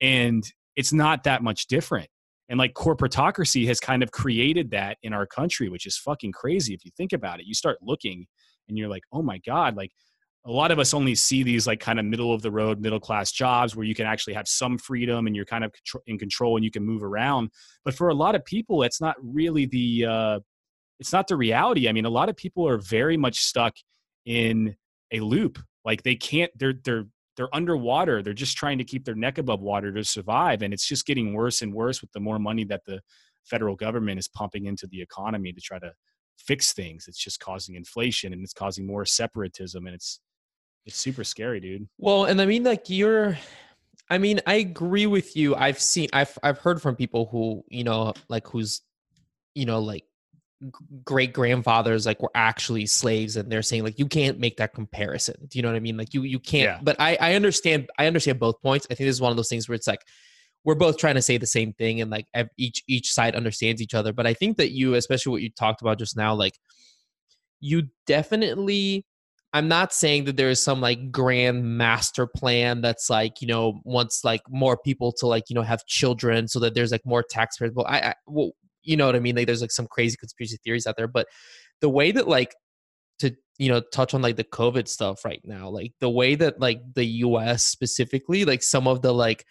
[0.00, 0.44] And
[0.76, 2.08] it's not that much different.
[2.48, 6.74] And like corporatocracy has kind of created that in our country which is fucking crazy
[6.74, 7.46] if you think about it.
[7.46, 8.26] You start looking
[8.68, 9.90] and you're like oh my god like
[10.48, 12.98] a lot of us only see these like kind of middle of the road middle
[12.98, 15.72] class jobs where you can actually have some freedom and you're kind of
[16.06, 17.50] in control and you can move around.
[17.84, 20.40] But for a lot of people it's not really the uh
[20.98, 21.88] it's not the reality.
[21.88, 23.76] I mean a lot of people are very much stuck
[24.24, 24.74] in
[25.12, 25.58] a loop.
[25.84, 27.04] Like they can't they're they're
[27.36, 28.22] they're underwater.
[28.22, 31.34] They're just trying to keep their neck above water to survive and it's just getting
[31.34, 33.00] worse and worse with the more money that the
[33.44, 35.92] federal government is pumping into the economy to try to
[36.38, 37.06] fix things.
[37.06, 40.20] It's just causing inflation and it's causing more separatism and it's
[40.88, 43.38] it's super scary dude Well, and I mean, like you're,
[44.10, 45.54] I mean, I agree with you.
[45.54, 48.80] I've seen, I've, I've heard from people who, you know, like who's,
[49.54, 50.04] you know, like
[51.04, 55.36] great grandfathers like were actually slaves, and they're saying like you can't make that comparison.
[55.46, 55.96] Do you know what I mean?
[55.96, 56.64] Like you, you can't.
[56.64, 56.80] Yeah.
[56.82, 57.90] But I, I understand.
[57.98, 58.86] I understand both points.
[58.90, 60.00] I think this is one of those things where it's like
[60.64, 63.94] we're both trying to say the same thing, and like each each side understands each
[63.94, 64.12] other.
[64.12, 66.58] But I think that you, especially what you talked about just now, like
[67.60, 69.04] you definitely
[69.54, 73.80] I'm not saying that there is some like grand master plan that's like, you know,
[73.84, 77.24] wants like more people to like, you know, have children so that there's like more
[77.28, 77.72] taxpayers.
[77.74, 78.50] Well, I, I well,
[78.82, 79.36] you know what I mean?
[79.36, 81.26] Like there's like some crazy conspiracy theories out there, but
[81.80, 82.54] the way that like
[83.20, 86.60] to, you know, touch on like the COVID stuff right now, like the way that
[86.60, 89.44] like the US specifically, like some of the like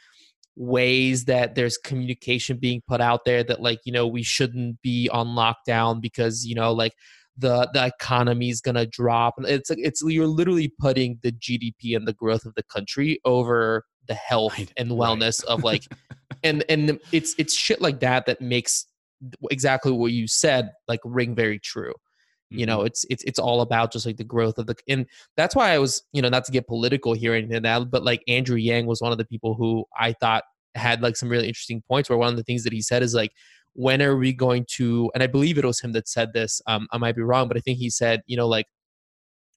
[0.55, 5.10] ways that there's communication being put out there that like, you know, we shouldn't be
[5.12, 6.93] on lockdown because, you know, like
[7.38, 9.36] the the economy is gonna drop.
[9.38, 13.84] And It's it's you're literally putting the GDP and the growth of the country over
[14.08, 15.00] the health Right, and right.
[15.00, 15.84] wellness of like,
[16.43, 18.86] and and it's it's shit like that that makes
[19.50, 21.93] exactly what you said like ring very true.
[22.50, 22.88] You know, mm-hmm.
[22.88, 25.80] it's it's it's all about just like the growth of the and that's why I
[25.80, 29.02] was you know not to get political here and that, but like Andrew Yang was
[29.02, 32.10] one of the people who I thought had like some really interesting points.
[32.10, 33.32] Where one of the things that he said is like
[33.78, 36.88] when are we going to and i believe it was him that said this um,
[36.92, 38.66] i might be wrong but i think he said you know like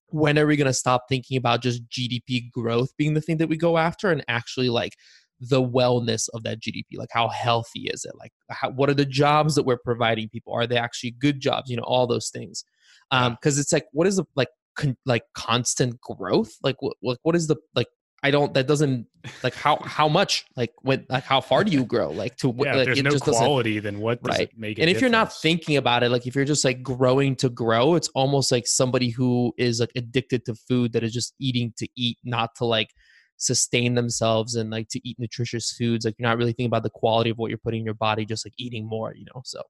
[0.09, 3.49] when are we going to stop thinking about just gdp growth being the thing that
[3.49, 4.95] we go after and actually like
[5.41, 6.99] the wellness of that GDP.
[6.99, 8.13] Like how healthy is it?
[8.19, 10.53] Like how, what are the jobs that we're providing people?
[10.53, 11.71] Are they actually good jobs?
[11.71, 12.63] You know, all those things.
[13.11, 16.53] Um, because it's like what is the like con- like constant growth?
[16.63, 17.89] Like what like what is the like
[18.23, 19.07] I don't that doesn't
[19.43, 22.11] like how how much like when like how far do you grow?
[22.11, 24.49] Like to yeah, like if there's no quality then what does right.
[24.49, 27.35] it make and if you're not thinking about it like if you're just like growing
[27.37, 31.35] to grow it's almost like somebody who is like addicted to food that is just
[31.39, 32.91] eating to eat not to like
[33.41, 36.05] sustain themselves and like to eat nutritious foods.
[36.05, 38.25] Like you're not really thinking about the quality of what you're putting in your body
[38.25, 39.63] just like eating more you know so.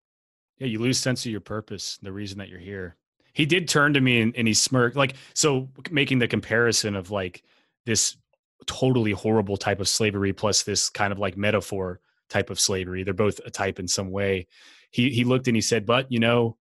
[0.58, 2.96] Yeah you lose sense of your purpose the reason that you're here.
[3.32, 7.10] He did turn to me and, and he smirked like so making the comparison of
[7.10, 7.44] like
[7.86, 8.16] this
[8.66, 13.02] totally horrible type of slavery plus this kind of like metaphor type of slavery.
[13.02, 14.46] They're both a type in some way.
[14.90, 16.56] He he looked and he said but you know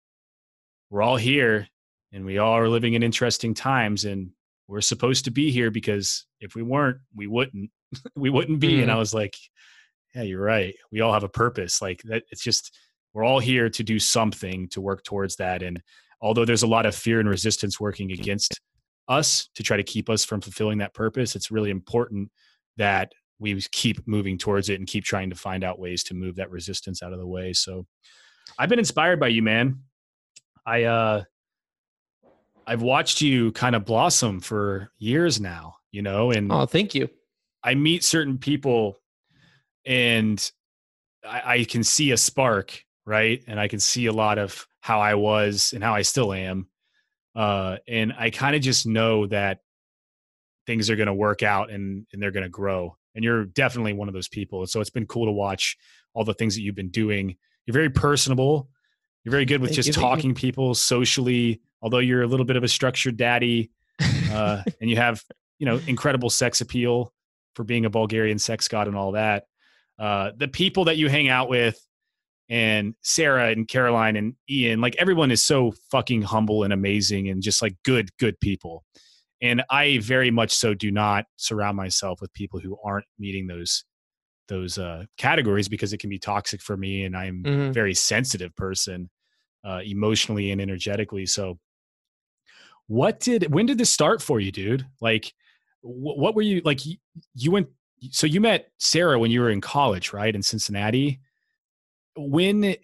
[0.90, 1.68] we're all here
[2.12, 4.30] and we all are living in interesting times and
[4.68, 7.70] we're supposed to be here because if we weren't we wouldn't
[8.16, 8.80] we wouldn't be.
[8.80, 8.96] And mm-hmm.
[8.96, 9.37] i was like
[10.14, 10.74] yeah you're right.
[10.90, 11.82] We all have a purpose.
[11.82, 12.76] Like that it's just
[13.12, 15.62] we're all here to do something to work towards that.
[15.62, 15.82] And
[16.20, 18.20] although there's a lot of fear and resistance working mm-hmm.
[18.20, 18.61] against
[19.08, 22.30] us to try to keep us from fulfilling that purpose it's really important
[22.76, 26.36] that we keep moving towards it and keep trying to find out ways to move
[26.36, 27.52] that resistance out of the way.
[27.52, 27.86] So
[28.58, 29.80] i've been inspired by you man.
[30.64, 31.22] I uh
[32.66, 37.08] i've watched you kind of blossom for years now you know and oh thank you.
[37.62, 38.98] I meet certain people
[39.84, 40.50] and
[41.24, 43.42] I, I can see a spark right?
[43.46, 46.68] And i can see a lot of how i was and how i still am
[47.37, 49.59] uh, and I kind of just know that
[50.66, 52.96] things are going to work out and and they're going to grow.
[53.14, 54.66] And you're definitely one of those people.
[54.66, 55.77] So it's been cool to watch
[56.14, 57.37] all the things that you've been doing.
[57.66, 58.68] You're very personable.
[59.25, 60.09] You're very good with just you, thank you.
[60.09, 61.61] talking people socially.
[61.83, 63.70] Although you're a little bit of a structured daddy,
[64.31, 65.22] uh, and you have
[65.59, 67.12] you know incredible sex appeal
[67.55, 69.44] for being a Bulgarian sex god and all that.
[69.99, 71.79] Uh, the people that you hang out with
[72.48, 77.42] and Sarah and Caroline and Ian, like everyone is so fucking humble and amazing and
[77.42, 78.85] just like good, good people.
[79.42, 83.85] And I very much so do not surround myself with people who aren't meeting those
[84.48, 87.70] those uh, categories because it can be toxic for me, and I'm Mhm.
[87.70, 89.11] a very sensitive person,
[89.64, 91.26] uh, emotionally and energetically.
[91.26, 91.59] So,
[92.87, 94.87] what did when did this start for you, dude?
[95.00, 95.35] Like,
[95.80, 96.87] wh- what were you like?
[96.87, 96.96] You,
[97.35, 97.68] you went
[98.11, 101.20] so you met Sarah when you were in college, right, in Cincinnati
[102.16, 102.76] when eh,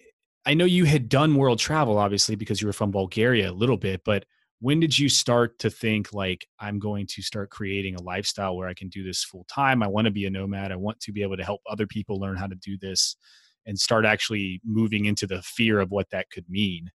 [0.45, 3.77] I know you had done world travel, obviously, because you were from Bulgaria a little
[3.77, 4.25] bit, but
[4.61, 8.68] when did you start to think like I'm going to start creating a lifestyle where
[8.68, 9.83] I can do this full time?
[9.83, 10.71] I want to be a nomad.
[10.71, 13.16] I want to be able to help other people learn how to do this
[13.66, 16.90] and start actually moving into the fear of what that could mean.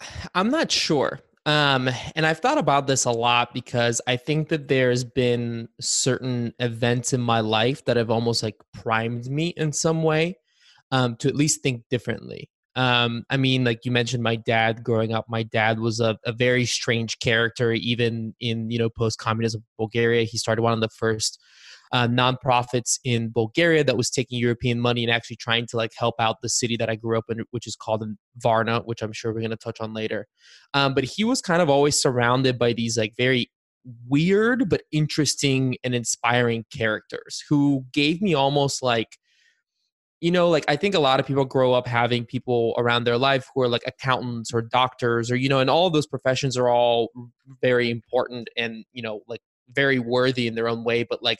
[0.34, 1.20] I'm not sure.
[1.46, 6.52] Um, and I've thought about this a lot because I think that there's been certain
[6.58, 10.38] events in my life that have almost like primed me in some way
[10.90, 12.50] um, to at least think differently.
[12.74, 16.32] Um, I mean, like you mentioned, my dad growing up, my dad was a, a
[16.32, 20.24] very strange character, even in, you know, post communism Bulgaria.
[20.24, 21.40] He started one of the first
[21.92, 26.14] uh, nonprofits in Bulgaria that was taking European money and actually trying to like help
[26.18, 28.04] out the city that I grew up in, which is called
[28.36, 30.26] Varna, which I'm sure we're going to touch on later.
[30.74, 33.50] Um, but he was kind of always surrounded by these like very
[34.08, 39.16] weird but interesting and inspiring characters who gave me almost like
[40.20, 43.18] you know like i think a lot of people grow up having people around their
[43.18, 46.68] life who are like accountants or doctors or you know and all those professions are
[46.68, 47.10] all
[47.62, 51.38] very important and you know like very worthy in their own way but like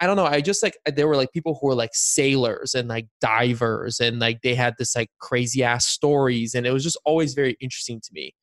[0.00, 0.26] I don't know.
[0.26, 4.18] I just like there were like people who were like sailors and like divers and
[4.18, 8.00] like they had this like crazy ass stories and it was just always very interesting
[8.00, 8.34] to me.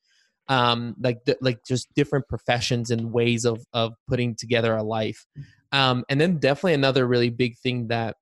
[0.49, 5.25] Um, like th- like just different professions and ways of of putting together a life.
[5.71, 8.15] Um, and then definitely another really big thing that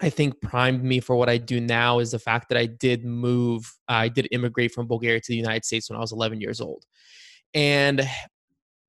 [0.00, 3.04] I think primed me for what I do now is the fact that I did
[3.04, 3.72] move.
[3.88, 6.84] I did immigrate from Bulgaria to the United States when I was 11 years old,
[7.54, 8.08] and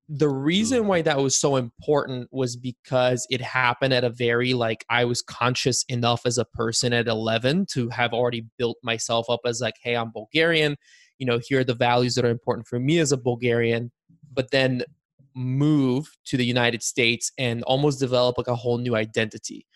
[0.08, 0.86] the reason mm.
[0.86, 5.22] why that was so important was because it happened at a very like I was
[5.22, 9.76] conscious enough as a person at 11 to have already built myself up as like
[9.82, 10.76] hey I'm Bulgarian.
[11.18, 13.90] You know here are the values that are important for me as a Bulgarian.
[14.32, 14.82] But then
[15.34, 19.66] move to the United States and almost develop like a whole new identity.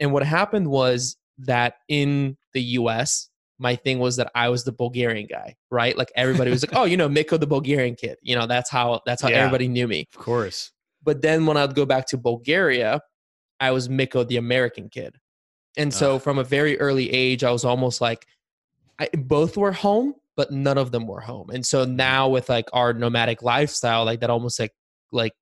[0.00, 3.28] And what happened was that in the US
[3.58, 5.96] my thing was that I was the Bulgarian guy, right?
[5.96, 9.00] Like everybody was like, "Oh, you know, Mitko the Bulgarian kid." You know, that's how
[9.06, 9.38] that's how Yeah.
[9.38, 10.06] everybody knew me.
[10.14, 10.72] Of course.
[11.02, 13.00] But then when I'd go back to Bulgaria,
[13.60, 15.16] I was Mitko the American kid.
[15.76, 18.26] And so from a very early age, I was almost like
[18.98, 21.50] I, both were home, but none of them were home.
[21.50, 24.72] And so now with like our nomadic lifestyle, like that almost like
[25.12, 25.32] like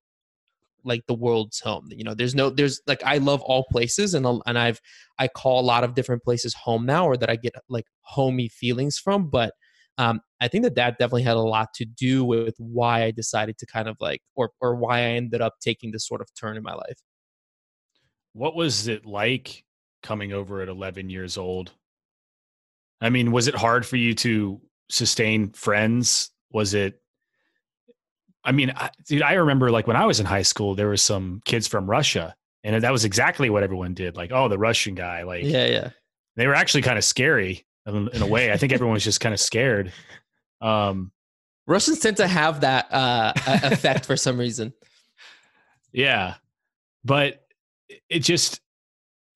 [0.83, 1.87] like the world's home.
[1.89, 4.79] You know, there's no there's like I love all places and and I've
[5.19, 8.49] I call a lot of different places home now or that I get like homey
[8.49, 9.53] feelings from, but
[9.97, 13.57] um, I think that that definitely had a lot to do with why I decided
[13.59, 16.57] to kind of like or or why I ended up taking this sort of turn
[16.57, 16.99] in my life.
[18.33, 19.63] What was it like
[20.01, 21.71] coming over at 11 years old?
[22.99, 24.59] I mean, was it hard for you to
[24.89, 26.31] sustain friends?
[26.51, 27.02] Was it
[28.43, 30.97] I mean, I, dude, I remember like when I was in high school, there were
[30.97, 34.15] some kids from Russia, and that was exactly what everyone did.
[34.15, 35.23] Like, oh, the Russian guy.
[35.23, 35.89] Like, yeah, yeah.
[36.35, 38.51] They were actually kind of scary in, in a way.
[38.51, 39.93] I think everyone was just kind of scared.
[40.61, 41.11] Um,
[41.67, 44.73] Russians tend to have that uh, effect for some reason.
[45.91, 46.35] Yeah,
[47.05, 47.45] but
[48.09, 48.59] it just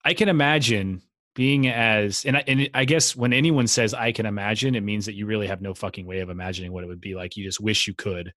[0.03, 1.01] I can imagine
[1.35, 5.05] being as and I, and I guess when anyone says I can imagine, it means
[5.05, 7.37] that you really have no fucking way of imagining what it would be like.
[7.37, 8.33] You just wish you could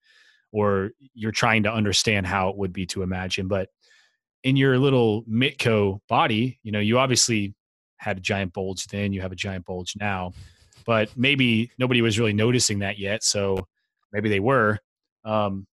[0.52, 3.48] or you're trying to understand how it would be to imagine.
[3.48, 3.70] But
[4.44, 7.54] in your little Mitko body, you know, you obviously
[7.98, 10.32] had a giant bulge then, you have a giant bulge now,
[10.86, 13.24] but maybe nobody was really noticing that yet.
[13.24, 13.68] So
[14.12, 14.80] maybe they were.
[15.26, 15.68] Um,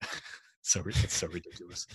[0.62, 1.86] so it's so ridiculous.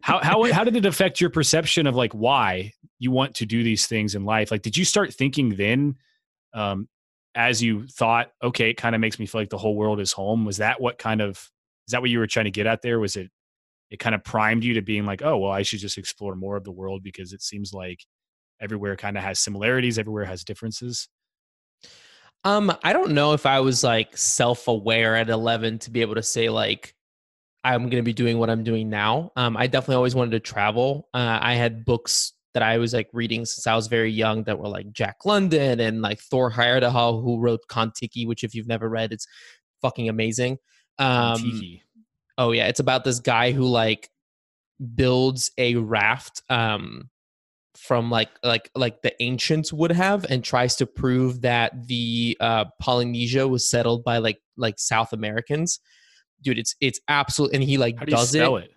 [0.00, 3.62] how how how did it affect your perception of like why you want to do
[3.62, 4.50] these things in life?
[4.50, 5.96] Like, did you start thinking then,
[6.52, 6.88] um,
[7.34, 10.12] as you thought, okay, it kind of makes me feel like the whole world is
[10.12, 10.44] home?
[10.44, 11.50] Was that what kind of
[11.86, 13.00] is that what you were trying to get at there?
[13.00, 13.30] Was it
[13.90, 16.56] it kind of primed you to being like, oh well, I should just explore more
[16.56, 18.04] of the world because it seems like
[18.60, 21.08] everywhere kind of has similarities, everywhere has differences.
[22.44, 26.22] Um, I don't know if I was like self-aware at 11 to be able to
[26.22, 26.94] say like
[27.64, 29.32] I'm going to be doing what I'm doing now.
[29.36, 31.08] Um, I definitely always wanted to travel.
[31.14, 34.58] Uh, I had books that I was like reading since I was very young that
[34.58, 38.88] were like Jack London and like Thor Heyerdahl, who wrote Kon-Tiki, which if you've never
[38.88, 39.26] read, it's
[39.80, 40.58] fucking amazing.
[40.98, 41.62] Um,
[42.38, 44.10] oh yeah, it's about this guy who like
[44.94, 47.10] builds a raft um,
[47.76, 52.66] from like like like the ancients would have and tries to prove that the uh,
[52.80, 55.80] Polynesia was settled by like like South Americans.
[56.42, 58.70] Dude, it's it's absolute and he like do does it, it.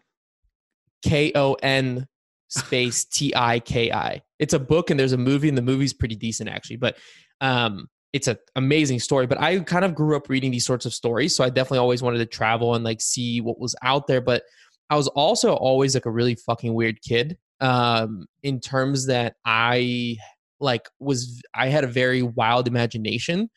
[1.03, 2.07] K O N
[2.47, 4.21] space T I K I.
[4.39, 6.97] It's a book and there's a movie and the movie's pretty decent actually, but
[7.41, 7.87] um
[8.17, 9.27] it's an amazing story.
[9.27, 12.01] But I kind of grew up reading these sorts of stories, so I definitely always
[12.01, 14.21] wanted to travel and like see what was out there.
[14.21, 14.43] But
[14.89, 20.17] I was also always like a really fucking weird kid, um, in terms that I
[20.59, 23.49] like was I had a very wild imagination,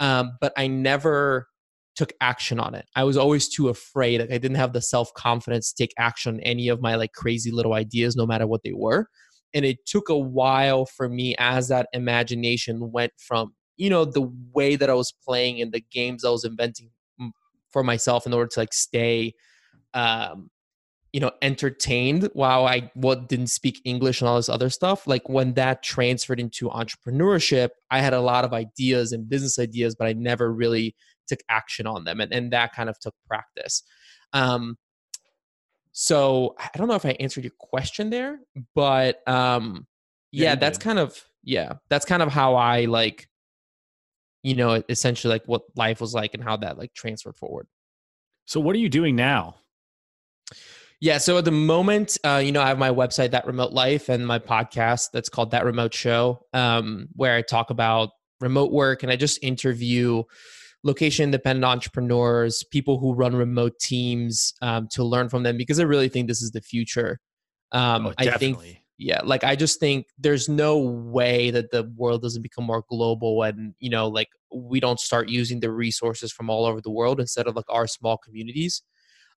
[0.00, 1.46] um, but I never
[1.96, 2.86] took action on it.
[2.96, 4.20] I was always too afraid.
[4.20, 7.12] Like I didn't have the self confidence to take action on any of my like
[7.12, 9.06] crazy little ideas, no matter what they were.
[9.52, 14.30] And it took a while for me as that imagination went from you know the
[14.52, 16.90] way that i was playing and the games i was inventing
[17.70, 19.32] for myself in order to like stay
[19.94, 20.50] um
[21.12, 25.28] you know entertained while i what didn't speak english and all this other stuff like
[25.28, 30.06] when that transferred into entrepreneurship i had a lot of ideas and business ideas but
[30.06, 30.94] i never really
[31.26, 33.84] took action on them and, and that kind of took practice.
[34.32, 34.76] Um
[35.92, 38.38] so i don't know if i answered your question there
[38.76, 39.86] but um
[40.30, 43.28] yeah, yeah that's kind of yeah that's kind of how i like
[44.42, 47.66] you know, essentially like what life was like and how that like transferred forward.
[48.46, 49.56] So what are you doing now?
[51.00, 54.10] Yeah, so at the moment, uh, you know, I have my website, That Remote Life,
[54.10, 58.10] and my podcast that's called That Remote Show, um, where I talk about
[58.40, 60.24] remote work and I just interview
[60.82, 65.84] location independent entrepreneurs, people who run remote teams um, to learn from them because I
[65.84, 67.18] really think this is the future.
[67.72, 72.22] Um, oh, I think yeah like i just think there's no way that the world
[72.22, 76.50] doesn't become more global and you know like we don't start using the resources from
[76.50, 78.82] all over the world instead of like our small communities.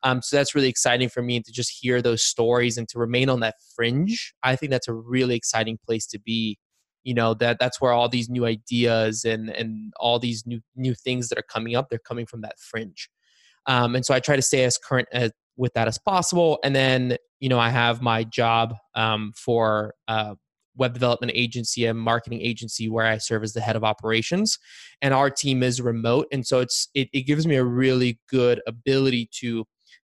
[0.04, 3.30] Um, so that's really exciting for me to just hear those stories and to remain
[3.30, 4.34] on that fringe.
[4.44, 6.58] I think that's a really exciting place to be.
[7.06, 10.96] You know that that's where all these new ideas and and all these new new
[10.96, 13.10] things that are coming up they're coming from that fringe.
[13.66, 16.76] Um, and so i try to stay as current as, with that as possible and
[16.76, 20.38] then you know, I have my job um, for a
[20.78, 24.58] web development agency, a marketing agency where I serve as the head of operations,
[25.02, 28.62] and our team is remote, and so it's it, it gives me a really good
[28.66, 29.66] ability to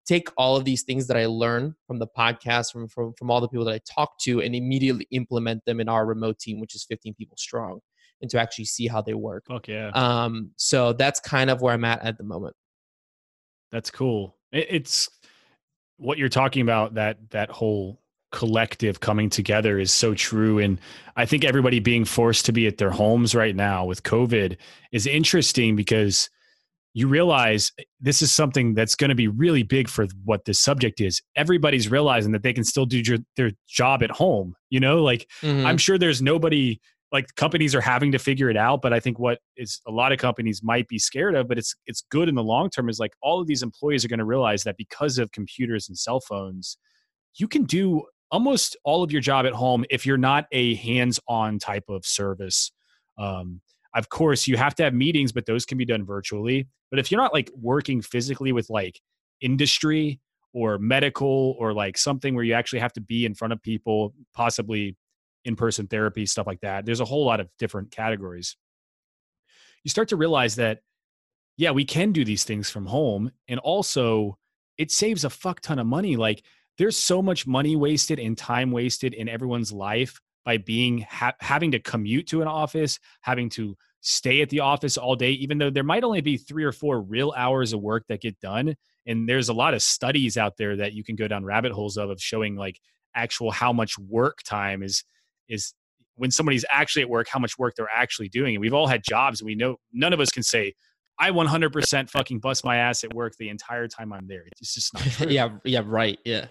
[0.06, 3.42] take all of these things that I learn from the podcast, from, from from all
[3.42, 6.76] the people that I talk to, and immediately implement them in our remote team, which
[6.76, 7.80] is 15 people strong,
[8.22, 9.46] and to actually see how they work.
[9.50, 9.74] Okay.
[9.74, 9.90] Yeah.
[9.96, 10.52] Um.
[10.58, 12.56] So that's kind of where I'm at at the moment.
[13.72, 14.38] That's cool.
[14.52, 15.10] It's
[16.04, 18.00] what you're talking about that that whole
[18.32, 20.80] collective coming together is so true and
[21.16, 24.58] i think everybody being forced to be at their homes right now with covid
[24.92, 26.30] is interesting because
[26.96, 31.02] you realize this is something that's going to be really big for what this subject
[31.02, 31.22] is.
[31.36, 34.56] Everybody's realizing that they can still do your, their job at home.
[34.70, 35.66] You know, like Mhm.
[35.66, 36.80] I'm sure there's nobody
[37.14, 38.82] like companies are having to figure it out.
[38.82, 41.76] But I think what is a lot of companies might be scared of, but it's
[41.86, 44.26] it's good in the long term is like all of these employees are going to
[44.26, 46.76] realize that because of computers and cell phones,
[47.36, 48.02] you can do
[48.32, 52.72] almost all of your job at home if you're not a hands-on type of service.
[53.20, 53.62] Um,
[53.94, 56.68] of course, you have to have meetings, but those can be done virtually.
[56.90, 59.00] But if you're not like working physically with like
[59.40, 60.20] industry
[60.52, 64.16] or medical or like something where you actually have to be in front of people,
[64.34, 64.96] possibly
[65.46, 68.56] in person therapy, stuff like that, there's a whole lot of different categories.
[69.84, 70.80] You start to realize that,
[71.58, 73.32] yeah, we can do these things from home.
[73.48, 74.38] And also,
[74.78, 76.16] it saves a fuck ton of money.
[76.16, 76.44] Like,
[76.78, 81.72] there's so much money wasted and time wasted in everyone's life by being ha- having
[81.72, 85.70] to commute to an office, having to stay at the office all day, even though
[85.70, 88.76] there might only be three or four real hours of work that get done.
[89.06, 91.98] And there's a lot of studies out there that you can go down rabbit holes
[91.98, 92.80] of of showing like
[93.16, 95.04] actual how much work time is
[95.50, 95.74] is
[96.16, 98.56] when somebody's actually at work, how much work they're actually doing.
[98.56, 100.74] And we've all had jobs, and we know none of us can say,
[101.20, 104.44] I 100% fucking bust my ass at work the entire time I'm there.
[104.60, 106.20] It's just not true yeah, yeah, right.
[106.26, 106.48] Yeah.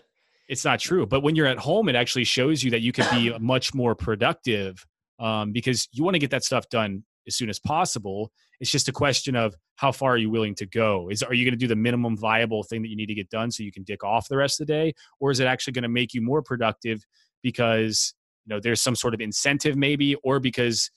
[0.49, 1.07] it's not true.
[1.07, 3.95] But when you're at home, it actually shows you that you can be much more
[3.95, 4.85] productive
[5.19, 8.33] um, because you want to get that stuff done as soon as possible.
[8.61, 11.09] It's just a question of how far are you willing to go?
[11.11, 13.31] Is are you going to do the minimum viable thing that you need to get
[13.31, 15.73] done so you can dick off the rest of the day, or is it actually
[15.73, 17.05] going to make you more productive
[17.43, 18.15] because
[18.45, 20.91] you know there's some sort of incentive maybe, or because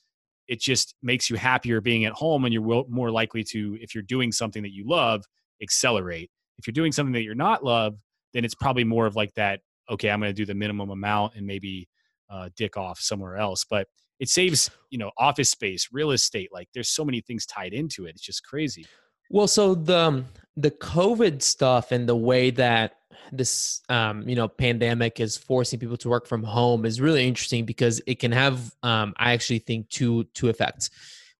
[0.47, 4.03] it just makes you happier being at home and you're more likely to if you're
[4.03, 5.23] doing something that you love
[5.61, 6.29] accelerate.
[6.57, 7.95] If you're doing something that you're not love,
[8.33, 11.35] then it's probably more of like that okay i'm going to do the minimum amount
[11.35, 11.87] and maybe
[12.29, 13.65] uh, dick off somewhere else.
[13.69, 13.87] But
[14.19, 18.05] it saves you know office space real estate like there's so many things tied into
[18.05, 18.11] it.
[18.11, 18.85] It's just crazy
[19.29, 20.25] Well, so the um,
[20.57, 22.97] the COVID stuff and the way that
[23.31, 27.65] this um, you know pandemic is forcing people to work from home is really interesting
[27.65, 30.89] because it can have um, I actually think two two effects.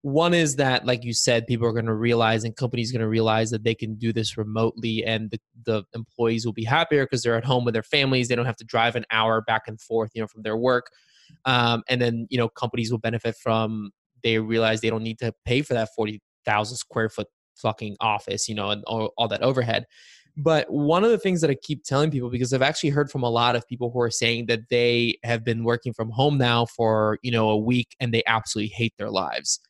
[0.02, 3.08] One is that, like you said, people are going to realize and companies going to
[3.08, 7.24] realize that they can do this remotely, and the, the employees will be happier because
[7.24, 8.28] they're at home with their families.
[8.28, 10.92] They don't have to drive an hour back and forth, you know, from their work.
[11.46, 13.92] Um, and then you know companies will benefit from
[14.24, 18.48] they realize they don't need to pay for that forty thousand square foot fucking office,
[18.48, 19.86] you know, and all, all that overhead.
[20.38, 23.24] But one of the things that I keep telling people, because I've actually heard from
[23.24, 26.66] a lot of people who are saying that they have been working from home now
[26.66, 29.62] for, you know, a week and they absolutely hate their lives.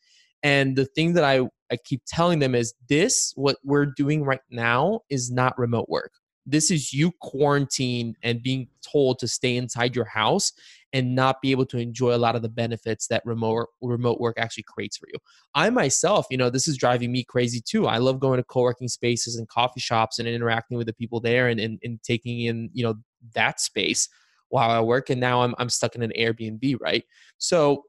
[0.41, 4.41] And the thing that I, I keep telling them is this, what we're doing right
[4.49, 6.11] now is not remote work.
[6.45, 10.51] This is you quarantined and being told to stay inside your house
[10.93, 14.37] and not be able to enjoy a lot of the benefits that remote remote work
[14.37, 15.19] actually creates for you.
[15.53, 17.87] I myself, you know, this is driving me crazy too.
[17.87, 21.49] I love going to co-working spaces and coffee shops and interacting with the people there
[21.49, 22.95] and, and, and taking in, you know,
[23.33, 24.07] that space
[24.49, 25.09] while I work.
[25.09, 27.03] And now I'm I'm stuck in an Airbnb, right?
[27.37, 27.83] So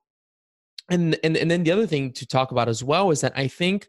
[0.90, 3.48] and and and then the other thing to talk about as well is that I
[3.48, 3.88] think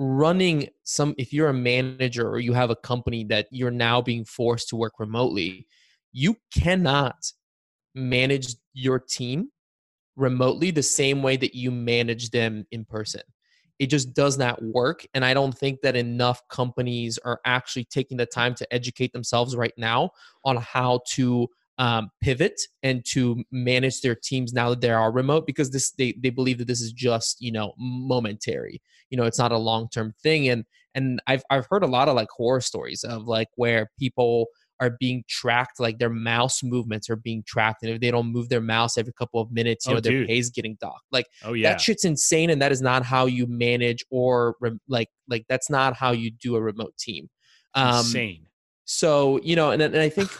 [0.00, 4.24] running some if you're a manager or you have a company that you're now being
[4.24, 5.66] forced to work remotely,
[6.10, 7.30] you cannot
[7.94, 9.50] manage your team
[10.16, 13.20] remotely the same way that you manage them in person.
[13.78, 15.06] It just does not work.
[15.12, 19.54] And I don't think that enough companies are actually taking the time to educate themselves
[19.54, 20.10] right now
[20.46, 21.46] on how to
[21.80, 26.12] um, pivot and to manage their teams now that they are remote because this they,
[26.22, 28.80] they believe that this is just you know momentary.
[29.10, 30.48] You know it's not a long-term thing.
[30.48, 30.64] And
[30.94, 34.46] and I've, I've heard a lot of like horror stories of like where people
[34.80, 37.82] are being tracked like their mouse movements are being tracked.
[37.82, 40.12] And if they don't move their mouse every couple of minutes you Oh, know their
[40.12, 40.28] dude.
[40.28, 41.04] pay is getting docked.
[41.12, 41.70] Like oh yeah.
[41.70, 45.70] that shit's insane and that is not how you manage or rem- like like that's
[45.70, 47.28] not how you do a remote team.
[47.74, 48.46] Um insane.
[48.84, 50.30] so you know and, and i think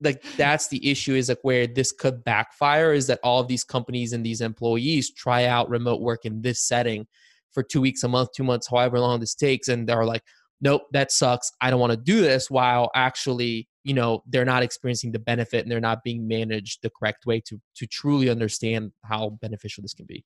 [0.00, 3.64] like that's the issue is like where this could backfire is that all of these
[3.64, 7.06] companies and these employees try out remote work in this setting
[7.52, 10.22] for two weeks a month two months however long this takes and they're like
[10.62, 11.52] nope that sucks.
[11.60, 15.62] I don't want to do this while actually you know they're not experiencing the benefit
[15.62, 19.92] and they're not being managed the correct way to to truly understand how beneficial this
[19.92, 20.24] can be.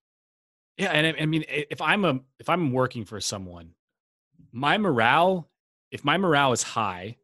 [0.76, 3.70] Yeah, and I, I mean, if I'm a if I'm working for someone,
[4.52, 5.50] my morale,
[5.90, 7.16] if my morale is high,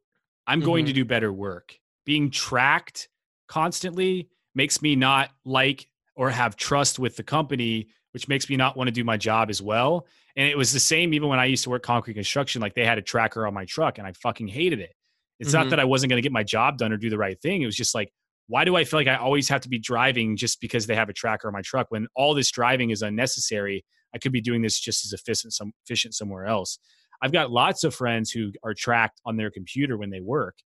[0.47, 1.01] I'm going to mm-hmm.
[1.01, 1.78] do better work.
[2.05, 3.09] Being tracked
[3.48, 8.76] constantly makes me not like or have trust with the company, which makes me not
[8.76, 10.07] want to do my job as well.
[10.36, 12.61] And it was the same even when I used to work concrete construction.
[12.61, 14.94] Like they had a tracker on my truck, and I fucking hated it.
[15.40, 15.70] It's not Mhm.
[15.70, 17.62] that I wasn't going to get my job done or do the right thing.
[17.62, 18.12] It was just like,
[18.48, 21.09] why do I feel like I always have to be driving just because they have
[21.09, 23.84] a tracker on my truck when all this driving is unnecessary?
[24.14, 26.78] I could be doing this just as efficient, some, efficient somewhere else.
[27.22, 30.59] I've got lots of friends who are tracked on their computer when they work.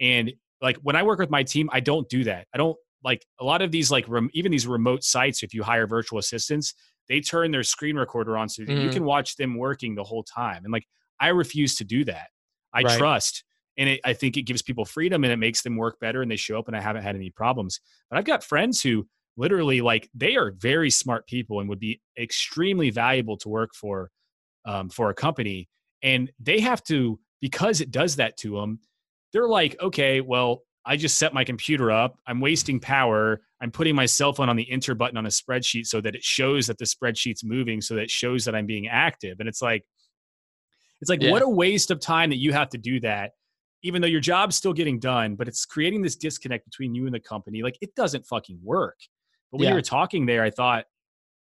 [0.00, 2.46] And like when I work with my team, I don't do that.
[2.54, 5.62] I don't like a lot of these, like rem- even these remote sites, if you
[5.62, 6.74] hire virtual assistants,
[7.08, 8.80] they turn their screen recorder on so mm-hmm.
[8.80, 10.64] you can watch them working the whole time.
[10.64, 10.86] And like,
[11.20, 12.28] I refuse to do that.
[12.72, 12.98] I right.
[12.98, 13.44] trust
[13.78, 16.30] and it, I think it gives people freedom and it makes them work better and
[16.30, 17.80] they show up and I haven't had any problems.
[18.10, 22.00] But I've got friends who literally like they are very smart people and would be
[22.18, 24.10] extremely valuable to work for
[24.64, 25.68] um, for a company
[26.02, 28.80] and they have to because it does that to them
[29.36, 32.18] they're like okay well i just set my computer up.
[32.26, 33.42] I'm wasting power.
[33.60, 36.22] I'm putting my cell phone on the enter button on a spreadsheet so that it
[36.22, 39.40] shows that the spreadsheet's moving so that it shows that i'm being active.
[39.40, 39.84] And it's like
[41.02, 41.32] it's like yeah.
[41.32, 43.32] what a waste of time that you have to do that
[43.82, 47.14] even though your job's still getting done but it's creating this disconnect between you and
[47.14, 47.62] the company.
[47.62, 48.96] Like it doesn't fucking work.
[49.52, 49.70] But when yeah.
[49.70, 50.86] you were talking there, I thought,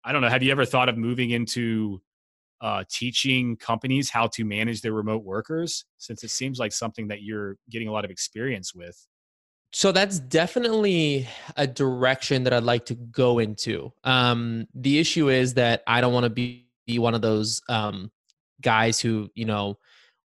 [0.05, 2.01] I don't know, have you ever thought of moving into
[2.61, 5.85] uh, teaching companies how to manage their remote workers?
[5.99, 9.07] Since it seems like something that you're getting a lot of experience with.
[9.73, 13.93] So that's definitely a direction that I'd like to go into.
[14.03, 18.11] Um, the issue is that I don't want to be, be one of those um,
[18.61, 19.79] guys who, you know,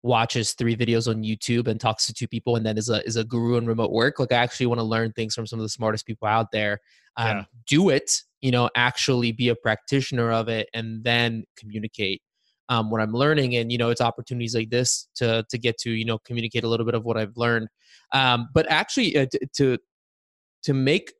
[0.03, 3.15] watches three videos on YouTube and talks to two people and then is a is
[3.15, 4.19] a guru in remote work.
[4.19, 6.79] Like I actually want to learn things from some of the smartest people out there.
[7.17, 7.43] Um, yeah.
[7.67, 12.21] Do it, you know, actually be a practitioner of it, and then communicate
[12.69, 13.55] um, what I'm learning.
[13.55, 16.67] And you know, it's opportunities like this to to get to you know communicate a
[16.67, 17.69] little bit of what I've learned.
[18.11, 19.77] Um, but actually, uh, to
[20.63, 21.13] to make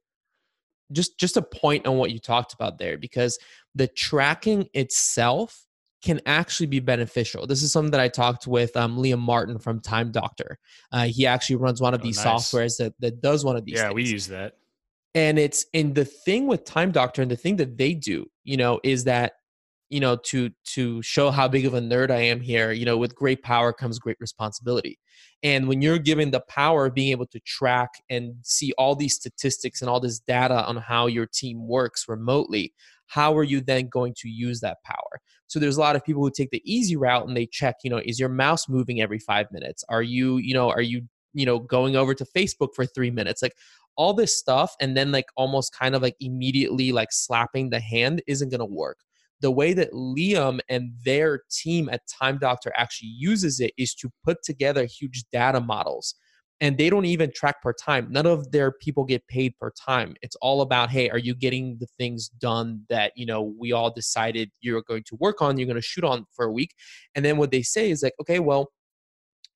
[0.92, 3.40] just just a point on what you talked about there because
[3.76, 5.66] the tracking itself
[6.04, 7.48] can actually be beneficial.
[7.48, 10.60] This is something that I talked with um, Liam Martin from Time Doctor.
[10.92, 12.26] Uh, he actually runs one of oh, these nice.
[12.26, 13.76] softwares that, that does one of these.
[13.76, 13.96] Yeah, things.
[13.96, 14.54] we use that.
[15.16, 18.58] And it's in the thing with Time Doctor and the thing that they do, you
[18.58, 19.34] know, is that
[19.90, 22.72] you know to to show how big of a nerd I am here.
[22.72, 24.98] You know, with great power comes great responsibility.
[25.44, 29.14] And when you're given the power of being able to track and see all these
[29.14, 32.74] statistics and all this data on how your team works remotely,
[33.06, 35.22] how are you then going to use that power
[35.54, 37.90] so there's a lot of people who take the easy route and they check you
[37.92, 39.84] know is your mouse moving every five minutes?
[39.88, 41.04] Are you you know are you
[41.36, 43.44] you know going over to facebook for three minutes?
[43.44, 43.54] Like
[43.96, 48.24] all this stuff and then like almost kind of like immediately like slapping the hand
[48.26, 48.98] isn't going to work.
[49.42, 54.10] The way that Liam and their team at Time Doctor actually uses it is to
[54.26, 56.16] put together huge data models
[56.62, 58.08] and they don't even track per time.
[58.10, 60.16] None of their people get paid per time.
[60.22, 63.92] It's all about, hey, are you getting the things done that, you know, we all
[63.92, 66.74] decided you're going to work on, you're going to shoot on for a week.
[67.16, 68.72] And then what they say is like, okay, well,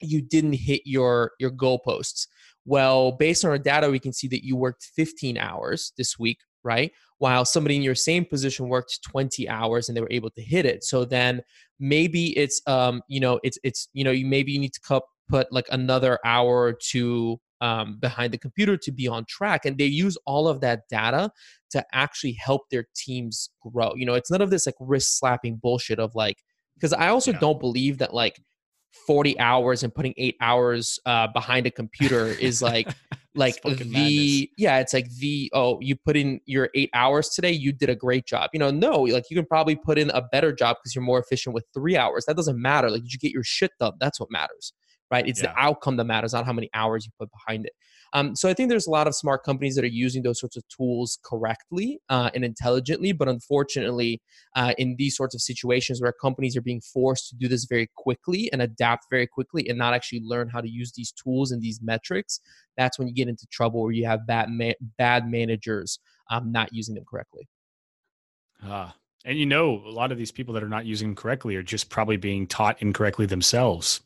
[0.01, 2.27] you didn't hit your your goalposts.
[2.65, 6.39] Well, based on our data, we can see that you worked 15 hours this week,
[6.63, 6.91] right?
[7.19, 10.65] While somebody in your same position worked 20 hours and they were able to hit
[10.65, 10.83] it.
[10.83, 11.41] So then
[11.79, 15.03] maybe it's um, you know, it's it's you know, you maybe you need to cut
[15.29, 19.65] put like another hour or two um, behind the computer to be on track.
[19.65, 21.31] And they use all of that data
[21.71, 23.93] to actually help their teams grow.
[23.95, 26.37] You know, it's none of this like wrist slapping bullshit of like,
[26.75, 27.39] because I also yeah.
[27.39, 28.39] don't believe that like
[29.05, 32.87] 40 hours and putting eight hours uh, behind a computer is like,
[33.37, 34.47] like the madness.
[34.57, 37.95] yeah it's like the oh you put in your eight hours today you did a
[37.95, 40.95] great job you know no like you can probably put in a better job because
[40.95, 43.69] you're more efficient with three hours that doesn't matter like did you get your shit
[43.79, 44.73] done that's what matters
[45.11, 45.27] right?
[45.27, 45.53] It's yeah.
[45.53, 47.73] the outcome that matters, not how many hours you put behind it.
[48.13, 50.55] Um, so I think there's a lot of smart companies that are using those sorts
[50.55, 54.21] of tools correctly uh, and intelligently, but unfortunately,
[54.55, 57.89] uh, in these sorts of situations where companies are being forced to do this very
[57.95, 61.61] quickly and adapt very quickly and not actually learn how to use these tools and
[61.61, 62.39] these metrics,
[62.77, 65.99] that's when you get into trouble where you have bad ma- bad managers
[66.29, 67.47] um, not using them correctly.
[68.63, 68.95] Ah,
[69.25, 71.63] and you know, a lot of these people that are not using them correctly are
[71.63, 74.01] just probably being taught incorrectly themselves.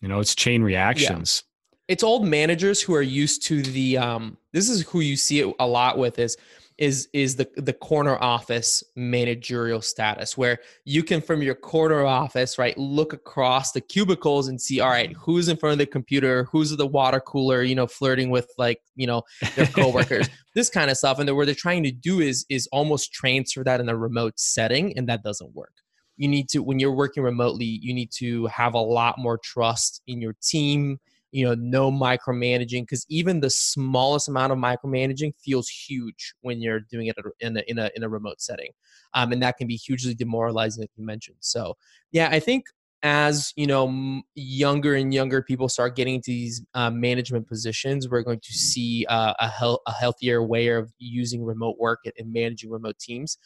[0.00, 1.42] You know, it's chain reactions.
[1.44, 1.52] Yeah.
[1.88, 5.54] It's old managers who are used to the um this is who you see it
[5.58, 6.36] a lot with is
[6.78, 12.58] is is the the corner office managerial status where you can from your corner office
[12.58, 16.44] right look across the cubicles and see all right who's in front of the computer
[16.44, 19.22] who's at the water cooler you know flirting with like you know
[19.54, 23.12] their coworkers this kind of stuff and what they're trying to do is is almost
[23.12, 25.72] transfer that in a remote setting and that doesn't work
[26.16, 30.02] you need to when you're working remotely you need to have a lot more trust
[30.06, 30.98] in your team
[31.32, 36.80] you know no micromanaging because even the smallest amount of micromanaging feels huge when you're
[36.80, 38.70] doing it in a in a, in a remote setting
[39.14, 41.36] um, and that can be hugely demoralizing like you mentioned.
[41.40, 41.76] So
[42.12, 42.66] yeah i think
[43.02, 48.22] as you know younger and younger people start getting into these uh, management positions we're
[48.22, 52.70] going to see uh, a, hel- a healthier way of using remote work and managing
[52.70, 53.36] remote teams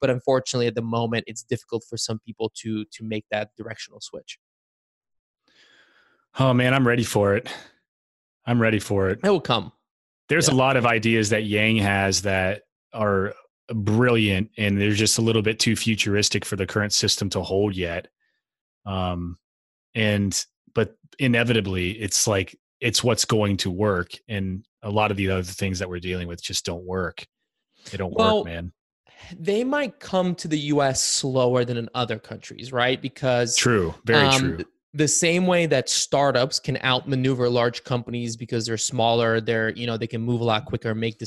[0.00, 4.00] but unfortunately at the moment it's difficult for some people to to make that directional
[4.00, 4.38] switch
[6.38, 7.48] Oh man, I'm ready for it.
[8.46, 9.18] I'm ready for it.
[9.24, 9.72] it will come
[10.28, 10.54] There's Yeah.
[10.54, 13.34] a lot of ideas that Yang has that are
[13.72, 17.74] brilliant and they're just a little bit too futuristic for the current system to hold
[17.76, 18.08] yet.
[18.86, 19.38] Um
[19.94, 20.44] and
[20.74, 25.42] but inevitably it's like it's what's going to work and a lot of the other
[25.42, 27.26] things that we're dealing with just don't work.
[27.90, 28.72] They don't Well, work, man.
[29.38, 34.26] They might come to the us slower than in other countries right because True, very
[34.26, 34.64] um, true.
[34.94, 39.96] the same way that startups can outmaneuver large companies because they're smaller they're you know
[39.96, 41.18] they can move a lot quicker make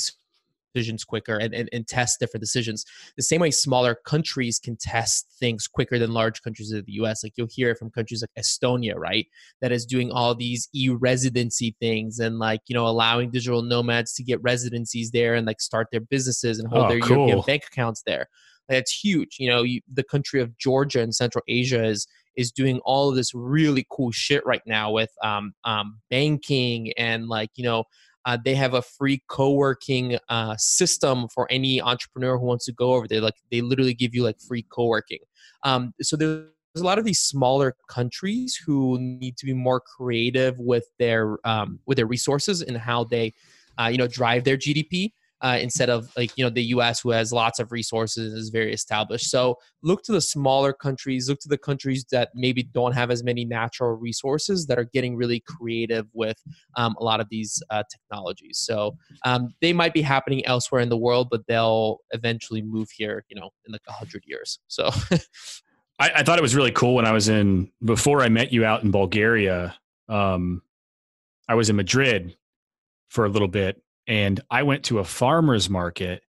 [0.74, 2.86] decisions quicker and, and, and test different decisions.
[3.18, 7.24] The same way smaller countries can test things quicker than large countries of the us
[7.24, 9.28] like you'll hear it from countries like estonia right
[9.62, 14.24] that is doing all these e-residency things and like you know allowing digital nomads to
[14.24, 18.04] get residencies there and like start their businesses and hold Oh, their european bank accounts
[18.06, 18.28] there.
[18.70, 19.38] That's huge.
[19.40, 23.16] You know you, the country of georgia in central asia is is doing all of
[23.16, 27.84] this really cool shit right now with um, um, banking and like you know
[28.26, 32.94] uh, they have a free co-working uh, system for any entrepreneur who wants to go
[32.94, 35.20] over there like they literally give you like free co-working.
[35.64, 40.58] Um, so there's a lot of these smaller countries who need to be more creative
[40.58, 43.34] with their um, with their resources and how they
[43.80, 45.12] uh, you know drive their gdp
[45.44, 48.74] uh, instead of like you know the us who has lots of resources is very
[48.74, 53.12] established so look to the smaller countries look to the countries that maybe don't have
[53.12, 56.38] as many natural resources that are getting really creative with
[56.78, 60.90] um, a lot of these uh, technologies so um, they might be happening elsewhere in
[60.90, 64.90] the world but they'll eventually move here you know in like a 100 years so
[66.00, 68.66] I, I thought it was really cool when I was in before I met you
[68.66, 69.76] out in Bulgaria.
[70.10, 70.64] Um,
[71.48, 72.36] I was in Madrid
[73.10, 76.24] for a little bit, and I went to a farmers market,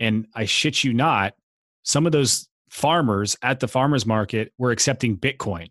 [0.00, 1.34] and I shit you not,
[1.82, 5.68] some of those farmers at the farmers market were accepting Bitcoin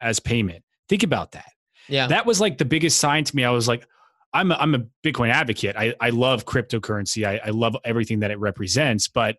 [0.00, 0.62] as payment.
[0.88, 1.50] Think about that.
[1.88, 3.44] yeah That was like the biggest sign to me.
[3.44, 3.86] I was like,
[4.34, 5.76] I'm a, I'm a Bitcoin advocate.
[5.76, 7.26] I, I love cryptocurrency.
[7.26, 9.36] I, I love everything that it represents, but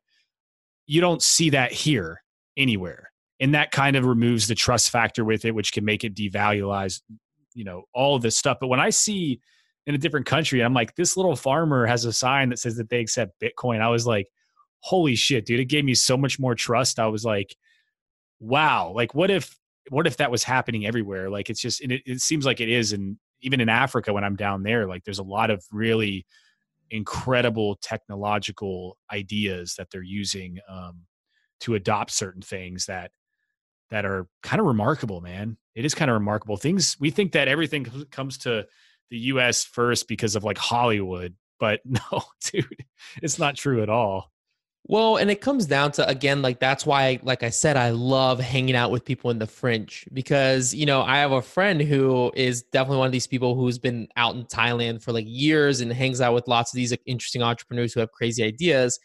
[0.87, 2.23] you don't see that here
[2.57, 3.11] anywhere.
[3.39, 7.01] And that kind of removes the trust factor with it, which can make it devaluize,
[7.53, 8.57] you know, all of this stuff.
[8.61, 9.41] But when I see
[9.87, 12.89] in a different country, I'm like, this little farmer has a sign that says that
[12.89, 13.81] they accept Bitcoin.
[13.81, 14.27] I was like,
[14.79, 15.59] holy shit, dude.
[15.59, 16.99] It gave me so much more trust.
[16.99, 17.55] I was like,
[18.39, 19.57] wow, like what if
[19.89, 21.29] what if that was happening everywhere?
[21.29, 24.35] Like it's just it, it seems like it is and even in Africa when I'm
[24.35, 26.25] down there, like there's a lot of really
[26.91, 31.01] incredible technological ideas that they're using um,
[31.61, 33.11] to adopt certain things that
[33.91, 35.57] that are kind of remarkable, man.
[35.75, 36.57] It is kind of remarkable.
[36.57, 38.65] Things we think that everything comes to
[39.09, 42.85] the US first because of like Hollywood, but no, dude,
[43.21, 44.31] it's not true at all.
[44.87, 48.39] Well, and it comes down to again, like that's why, like I said, I love
[48.39, 52.31] hanging out with people in the fringe because you know I have a friend who
[52.35, 55.91] is definitely one of these people who's been out in Thailand for like years and
[55.91, 58.99] hangs out with lots of these interesting entrepreneurs who have crazy ideas,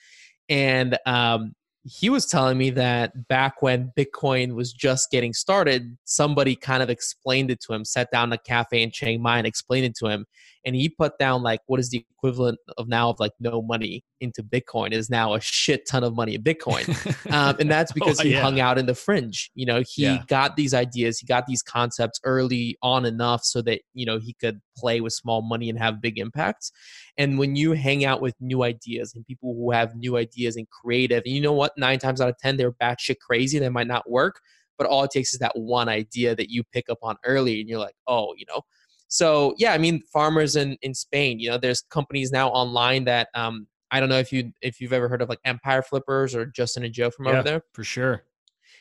[0.50, 6.54] and um, he was telling me that back when Bitcoin was just getting started, somebody
[6.54, 9.86] kind of explained it to him, sat down a cafe in Chiang Mai and explained
[9.86, 10.26] it to him.
[10.64, 14.04] And he put down like what is the equivalent of now of like no money
[14.20, 16.86] into Bitcoin is now a shit ton of money in Bitcoin.
[17.32, 18.42] Um, and that's because Oh, he yeah.
[18.42, 19.50] hung out in the fringe.
[19.54, 20.22] You know, he Yeah.
[20.26, 24.34] got these ideas, he got these concepts early on enough so that, you know, he
[24.34, 26.70] could play with small money and have big impacts.
[27.16, 30.68] And when you hang out with new ideas and people who have new ideas and
[30.68, 33.86] creative, and you know what, nine times out of 10, they're batshit crazy, they might
[33.86, 34.40] not work.
[34.78, 37.68] But all it takes is that one idea that you pick up on early and
[37.68, 38.62] you're like, oh, you know.
[39.10, 43.28] So yeah, I mean, farmers in, in Spain, you know, there's companies now online that
[43.34, 46.46] um, I don't know if you if you've ever heard of like Empire Flippers or
[46.46, 47.32] Justin and Joe from Yeah.
[47.34, 48.24] over there For sure.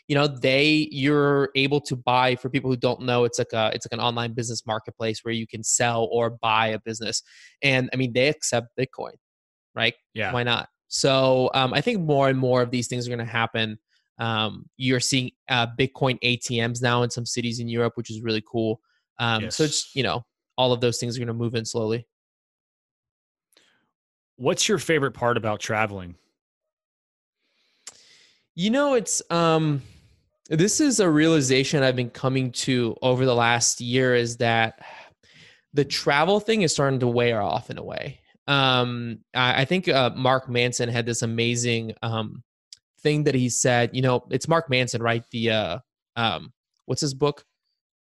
[0.07, 3.71] you know they you're able to buy for people who don't know it's like a
[3.73, 7.21] it's like an online business marketplace where you can sell or buy a business
[7.63, 9.13] and i mean they accept bitcoin
[9.75, 10.31] right Yeah.
[10.31, 13.31] why not so um, i think more and more of these things are going to
[13.31, 13.77] happen
[14.19, 18.43] um, you're seeing uh, bitcoin atms now in some cities in europe which is really
[18.51, 18.79] cool
[19.19, 20.23] um, so it's you know
[20.57, 22.05] all of those things are going to move in slowly
[24.39, 26.15] What's your favorite part about traveling?
[28.55, 29.81] You know, it's um
[30.49, 34.79] this is a realization I've been coming to over the last year is that
[35.73, 38.21] the travel thing is starting to wear off in a way.
[38.47, 42.41] Um I, I think uh, Mark Manson had this amazing um
[43.01, 45.25] thing that he said, you know, it's Mark Manson, right?
[45.31, 45.79] The uh
[46.15, 46.53] um
[46.85, 47.43] what's his book?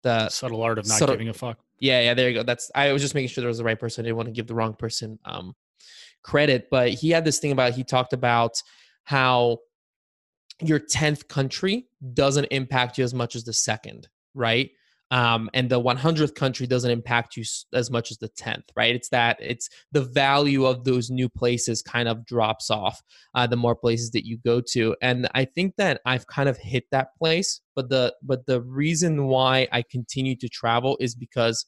[0.04, 1.60] The Subtle art of not subtle- giving a fuck.
[1.80, 2.44] yeah, yeah, there you go.
[2.44, 4.04] That's I was just making sure there was the right person.
[4.04, 5.56] I didn't want to give the wrong person um
[6.24, 8.62] credit, but he had this thing about he talked about
[9.04, 9.60] how
[10.62, 14.72] your 10th country doesn't impact you as much as the second, right?
[15.10, 17.44] Um, and the 100th country doesn't impact you
[17.74, 18.94] as much as the 10th, right?
[18.94, 23.02] It's that it's the value of those new places kind of drops off
[23.34, 26.58] uh, the more places that you go to, and I think that I've kind of
[26.58, 27.62] hit that place.
[27.76, 31.66] But the but the reason why I continue to travel is because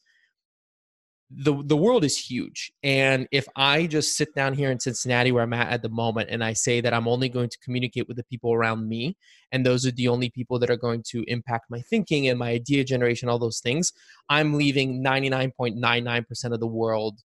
[1.31, 2.71] the the world is huge.
[2.83, 6.29] And if i just sit down here in cincinnati where i'm at at the moment
[6.31, 9.15] and i say that i'm only going to communicate with the people around me
[9.51, 12.49] and those are the only people that are going to impact my thinking and my
[12.49, 13.93] idea generation all those things
[14.29, 17.19] i'm leaving 99.99% of the world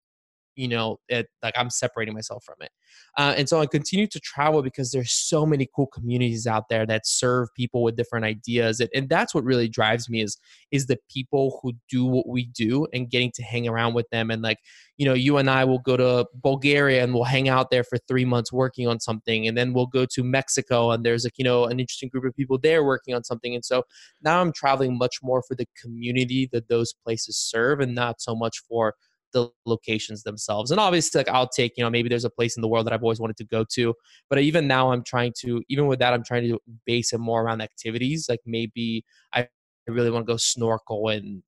[0.56, 2.70] you know it like i'm separating myself from it.
[3.18, 6.86] Uh, and so i continue to travel because there's so many cool communities out there
[6.86, 10.38] that serve people with different ideas and, and that's what really drives me is
[10.72, 14.30] is the people who do what we do and getting to hang around with them
[14.30, 14.60] and like
[14.98, 17.98] you know you and i will go to bulgaria and we'll hang out there for
[18.08, 21.44] three months working on something and then we'll go to mexico and there's like you
[21.44, 23.84] know an interesting group of people there working on something and so
[24.22, 28.36] now i'm traveling much more for the community that those places serve and not so
[28.36, 28.94] much for
[29.34, 30.72] the locations themselves.
[30.72, 32.94] And obviously, like I'll take, you know, maybe there's a place in the world that
[32.94, 33.94] I've always wanted to go to.
[34.30, 37.44] But even now, I'm trying to, even with that, I'm trying to base it more
[37.44, 38.28] around activities.
[38.30, 39.04] Like maybe
[39.34, 39.48] I
[39.88, 41.44] really want to go snorkel in,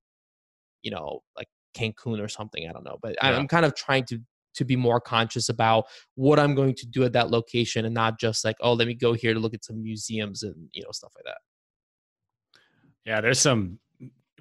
[0.81, 2.67] you know, like Cancun or something.
[2.67, 2.97] I don't know.
[3.01, 3.37] But Yeah.
[3.37, 4.19] I'm kind of trying to
[4.55, 8.17] to be more conscious about what I'm going to do at that location and not
[8.17, 10.91] just like, oh, let me go here to look at some museums and you know
[10.91, 11.37] stuff like that.
[13.05, 13.79] Yeah, there's some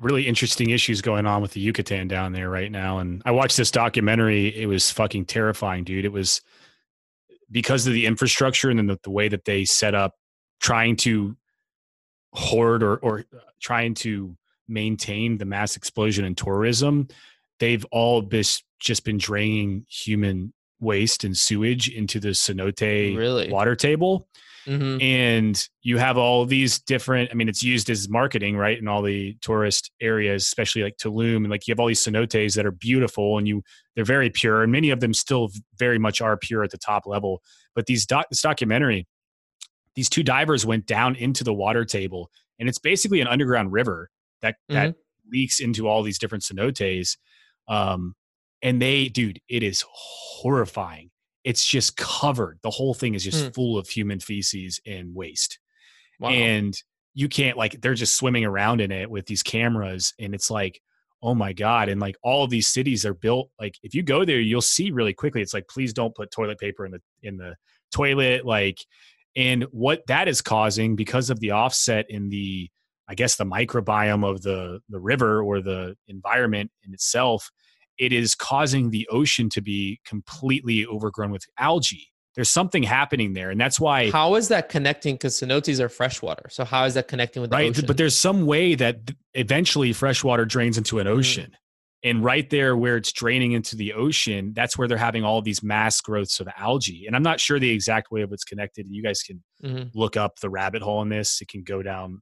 [0.05, 2.99] really interesting issues going on with the Yucatan down there right now.
[2.99, 4.49] And I watched this documentary.
[4.55, 6.05] It was fucking terrifying, dude.
[6.05, 6.43] It was
[7.51, 10.15] because of the infrastructure and then the, the way that they set up
[10.61, 11.37] trying to
[12.35, 14.37] hoard or, or uh, trying to
[14.69, 17.09] maintain the mass explosion in tourism.
[17.59, 23.51] They've all bis- just been draining human waste and sewage into the cenote Really?
[23.51, 24.29] water table
[24.67, 25.01] Mm-hmm.
[25.03, 29.03] and you have all these different i mean it's used as marketing right in all
[29.03, 32.71] the tourist areas especially like tulum and like you have all these cenotes that are
[32.71, 33.63] beautiful and you
[33.95, 37.07] they're very pure and many of them still very much are pure at the top
[37.07, 37.43] level.
[37.75, 39.07] But these doc, this documentary
[39.95, 44.11] these two divers went down into the water table and it's basically an underground river
[44.43, 44.95] that that
[45.31, 47.17] leaks into all these different cenotes
[47.69, 48.15] um
[48.63, 51.11] and they dude it is horrifying
[51.45, 53.51] it's just covered the whole thing is just Hmm.
[53.51, 55.59] full of human feces and waste
[56.19, 56.31] Wow.
[56.31, 56.75] and
[57.15, 60.81] you can't like they're just swimming around in it with these cameras and it's like
[61.23, 64.25] oh my god and like all of these cities are built like if you go
[64.25, 67.37] there you'll see really quickly it's like please don't put toilet paper in the in
[67.37, 67.55] the
[67.93, 68.79] toilet like
[69.37, 72.69] and what that is causing because of the offset in the
[73.09, 77.51] i guess the microbiome of the the river or the environment in itself
[77.99, 83.51] it is causing the ocean to be completely overgrown with algae there's something happening there
[83.51, 85.15] and that's why how is that connecting?
[85.15, 86.49] Because cenotes are freshwater.
[86.51, 87.85] So how is that connecting with the right ocean?
[87.87, 91.11] but there's some way that eventually freshwater drains into an Mhm.
[91.11, 91.57] ocean
[92.03, 95.63] and right there where it's draining into the ocean that's where they're having all these
[95.63, 99.03] mass growths of algae and i'm not sure the exact way of it's connected you
[99.03, 99.91] guys can Mhm.
[99.95, 102.21] look up the rabbit hole in this it can go down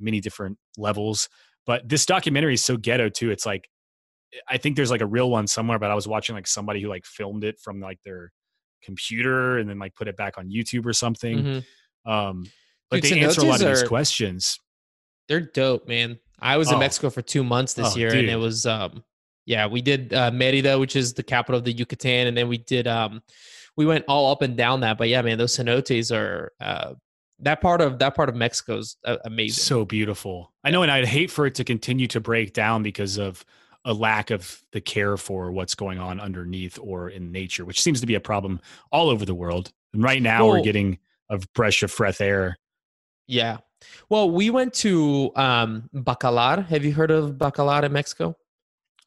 [0.00, 1.28] many different levels
[1.64, 3.68] but this documentary is so ghetto too it's like
[4.48, 6.88] i think there's like a real one somewhere but i was watching like somebody who
[6.88, 8.32] like filmed it from like their
[8.82, 11.64] computer and then like put it back on youtube or something Mhm.
[12.06, 12.44] um
[12.90, 14.58] but Dude, they answer a lot of cenotes these questions
[15.28, 16.18] They're dope, man.
[16.38, 16.78] I was in Oh.
[16.80, 19.02] Mexico for two months this Oh, year, and it was um,
[19.46, 22.58] yeah, we did uh, Merida, which is the capital of the Yucatan, and then we
[22.58, 23.22] did um,
[23.76, 24.98] we went all up and down that.
[24.98, 26.92] But yeah, man, those cenotes are uh,
[27.40, 29.62] that part of that part of Mexico's uh, amazing.
[29.62, 30.52] so beautiful.
[30.62, 33.42] I know, and I'd hate for it to continue to break down because of
[33.84, 38.00] a lack of the care for what's going on underneath or in nature, which seems
[38.00, 38.60] to be a problem
[38.90, 39.72] all over the world.
[39.92, 40.98] And right now, we're getting
[41.30, 42.58] a breath of fresh air.
[43.26, 43.58] yeah.
[44.08, 46.66] Well, we went to um, Bacalar.
[46.66, 48.34] Have you heard of Bacalar in Mexico?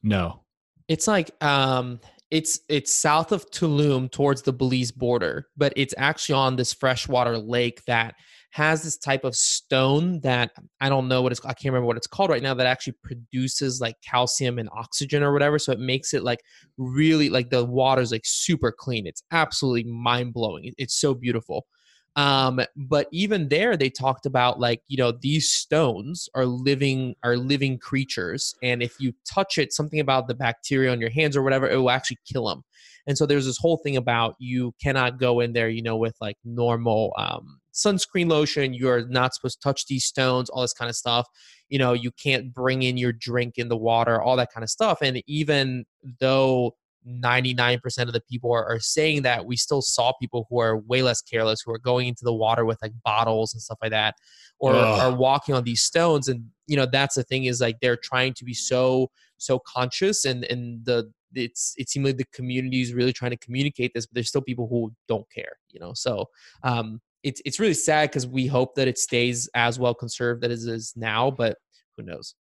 [0.04, 0.44] No,
[0.88, 2.00] It's like um
[2.30, 7.38] it's it's south of Tulum towards the Belize border, but it's actually on this freshwater
[7.38, 8.16] lake that
[8.52, 11.98] has this type of stone that I don't know what it's I can't remember what
[11.98, 15.80] it's called right now that actually produces like calcium and oxygen or whatever so it
[15.80, 16.39] makes it like
[16.78, 19.06] really like the water's like super clean.
[19.06, 20.74] It's absolutely mind-blowing.
[20.78, 21.68] It's so beautiful.
[22.16, 27.38] Um, but even there, they talked about like you know these stones are living are
[27.38, 31.43] living creatures, and if you touch it, something about the bacteria on your hands or
[31.43, 32.64] whatever, it will actually kill them.
[33.06, 36.16] And so there's this whole thing about you cannot go in there, you know, with
[36.20, 38.74] like normal um, sunscreen lotion.
[38.74, 41.28] You're not supposed to touch these stones, all this kind of stuff.
[41.70, 44.70] You know, you can't bring in your drink in the water, all that kind of
[44.70, 45.00] stuff.
[45.02, 45.86] And even
[46.20, 46.76] though
[47.08, 51.02] 99% of the people are, are, saying that we still saw people who are way
[51.02, 54.16] less careless who are going into the water with like bottles and stuff like that
[54.60, 55.00] or Ugh.
[55.00, 58.34] are walking on these stones and you know that's the thing is like they're trying
[58.34, 62.94] to be so so conscious and and the it's it seems like the community is
[62.94, 66.26] really trying to communicate this but there's still people who don't care you know so
[66.64, 70.66] um it's it's really sad because we hope that it stays as well conserved as
[70.66, 71.58] it is now but
[71.96, 72.36] who knows?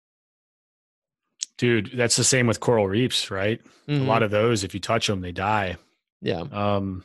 [1.59, 3.61] Dude that's the same with coral reefs right?
[3.89, 4.03] Mm-hmm.
[4.03, 5.77] a lot of those if you touch them they die.
[6.21, 6.45] Yeah.
[6.53, 7.05] Um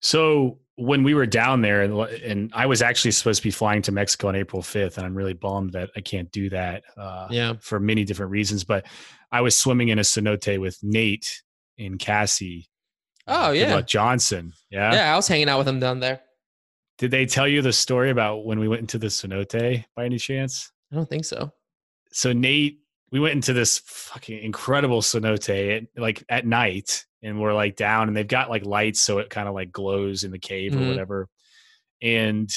[0.00, 3.82] so when we were down there and, and i was actually supposed to be flying
[3.82, 7.26] to mexico on april 5th and i'm really bummed that i can't do that uh,
[7.30, 7.54] yeah.
[7.60, 8.86] for many different reasons but
[9.32, 11.42] i was swimming in a cenote with nate
[11.78, 12.68] and cassie
[13.26, 13.80] uh, oh yeah.
[13.80, 14.92] Johnson yeah?
[14.92, 16.20] Yeah i was hanging out with him down there
[16.98, 20.18] did they tell you the story about when we went into the cenote by any
[20.18, 20.72] chance?
[20.92, 21.52] I don't think so.
[22.12, 22.80] So nate
[23.12, 28.08] we went into this fucking incredible cenote at, like at night and we're like down
[28.08, 30.84] and they've got like lights so it kind of like glows in the cave mm-hmm.
[30.84, 31.28] or whatever.
[32.02, 32.50] And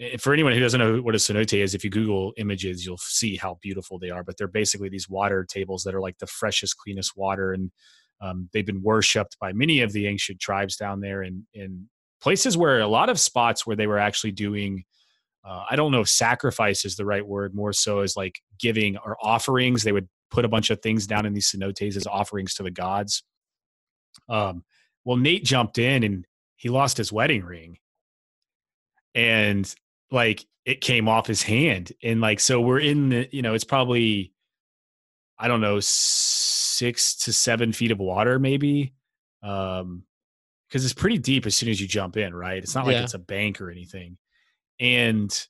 [0.00, 2.98] eh, for anyone who doesn't know what a cenote is if you google images you'll
[2.98, 6.26] see how beautiful they are but they're basically these water tables that are like the
[6.26, 7.70] freshest cleanest water and
[8.20, 11.88] um, they've been worshipped by many of the ancient tribes down there and in
[12.24, 14.84] places where a lot of spots where they were actually doing
[15.44, 18.96] uh, I don't know if sacrifice is the right word, more so as like giving
[18.96, 19.82] or offerings.
[19.82, 22.70] They would put a bunch of things down in these cenotes as offerings to the
[22.70, 23.22] gods.
[24.28, 24.64] Um,
[25.04, 27.76] well, Nate jumped in and he lost his wedding ring.
[29.14, 29.72] And
[30.10, 31.92] like it came off his hand.
[32.02, 34.32] And like, so we're in the, you know, it's probably,
[35.38, 38.94] I don't know, six to seven feet of water, maybe.
[39.42, 40.04] Um,
[40.74, 42.58] because it's pretty deep as soon as you jump in, right?
[42.58, 43.04] It's not like yeah.
[43.04, 44.18] it's a bank or anything
[44.80, 45.46] and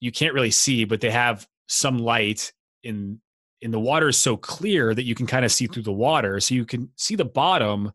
[0.00, 2.52] you can't really see, but they have some light
[2.82, 3.20] in
[3.60, 6.38] in the water is so clear that you can kind of see through the water.
[6.38, 7.90] So you can see the bottom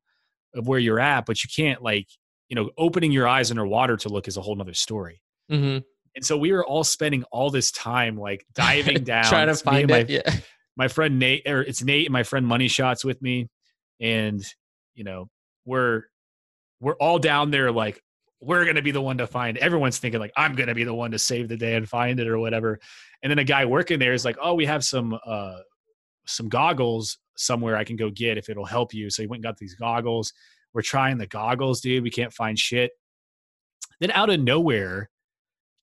[0.53, 2.07] of where you're at, but you can't like,
[2.49, 5.21] you know, opening your eyes underwater to look is a whole nother story.
[5.49, 5.79] Mm-hmm.
[6.15, 9.89] And so we were all spending all this time like diving down, trying to find
[9.89, 10.09] my, it.
[10.09, 10.35] Yeah.
[10.75, 13.47] My friend Nate, or it's Nate and my friend Money Shots with me,
[14.01, 14.43] and
[14.95, 15.29] you know
[15.65, 16.03] we're
[16.83, 18.01] we're all down there like
[18.41, 19.57] we're going to be the one to find.
[19.57, 22.19] Everyone's thinking like i'm going to be the one to save the day and find
[22.19, 22.79] it or whatever.
[23.21, 25.59] And then a guy working there is like oh we have some uh
[26.25, 29.09] some goggles somewhere i can go get if it'll help you.
[29.09, 30.33] So he went and got these goggles.
[30.73, 32.03] We're trying the goggles dude.
[32.03, 32.91] We can't find shit.
[33.99, 35.09] Then out of nowhere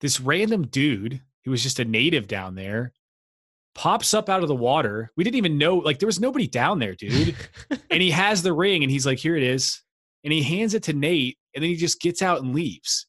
[0.01, 2.93] this random dude who was just a native down there
[3.75, 5.11] pops up out of the water.
[5.17, 7.37] We didn't even know like there was nobody down there dude.
[7.91, 9.81] And he has the ring and he's like here it is
[10.25, 13.07] and he hands it to nate and then he just gets out and leaves.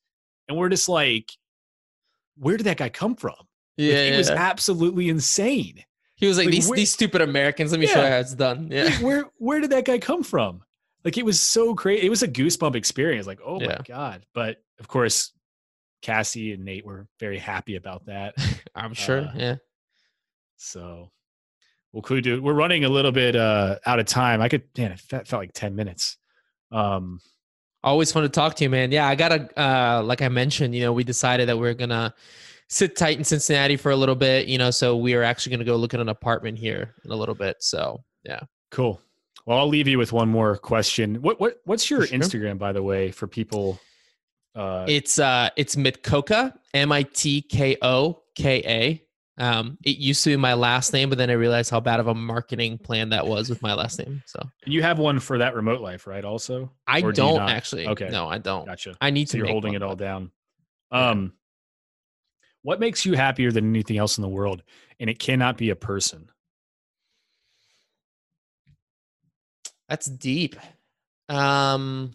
[0.48, 1.32] And we're just like,
[2.38, 3.36] where did that guy come from?
[3.78, 4.18] Yeah, like, it yeah.
[4.18, 5.84] was absolutely insane.
[6.16, 7.72] He was like, like these where, these stupid Americans.
[7.72, 7.94] Let me yeah.
[7.94, 8.70] show you how it's done.
[8.72, 10.62] Yeah, like, where where did that guy come from?
[11.04, 12.06] Like it was so crazy.
[12.06, 13.26] It was a goosebump experience.
[13.26, 13.68] Like oh yeah.
[13.68, 14.26] my god!
[14.34, 15.32] But of course,
[16.02, 18.36] Cassie and Nate were very happy about that.
[18.76, 19.22] I'm sure.
[19.22, 19.56] Uh, yeah.
[20.58, 21.10] So,
[21.92, 22.44] well, cool, dude.
[22.44, 24.42] We're running a little bit uh, out of time.
[24.42, 26.18] I could, man, it felt like ten minutes.
[26.72, 27.20] Um,
[27.84, 28.92] Always fun to talk to you, man.
[28.92, 32.14] Yeah, I gotta uh like I mentioned, you know, we decided that we are gonna
[32.70, 35.66] sit tight in Cincinnati for a little bit, you know, so we are actually gonna
[35.66, 37.58] go look at an apartment here in a little bit.
[37.60, 38.42] So yeah.
[38.70, 39.02] Cool.
[39.48, 41.16] Well, I'll leave you with one more question.
[41.16, 42.20] What what what's your sure.
[42.20, 43.80] Instagram, by the way, for people?
[44.54, 49.04] Uh, it's uh it's Mitkoka, M I T K O K A.
[49.42, 52.06] Um, it used to be my last name, but then I realized how bad of
[52.06, 54.22] a marketing plan that was with my last name.
[54.28, 56.24] So you have one for that remote life, right?
[56.24, 57.88] Also, I don't do actually.
[57.88, 58.68] Okay, no, I don't.
[58.68, 58.96] Gotcha.
[59.02, 59.38] I need so to.
[59.40, 60.30] You're holding it all down.
[60.92, 61.34] Um,
[62.62, 64.62] what makes you happier than anything else in the world?
[65.00, 66.30] And it cannot be a person.
[69.90, 70.56] That's deep.
[71.30, 72.14] Um,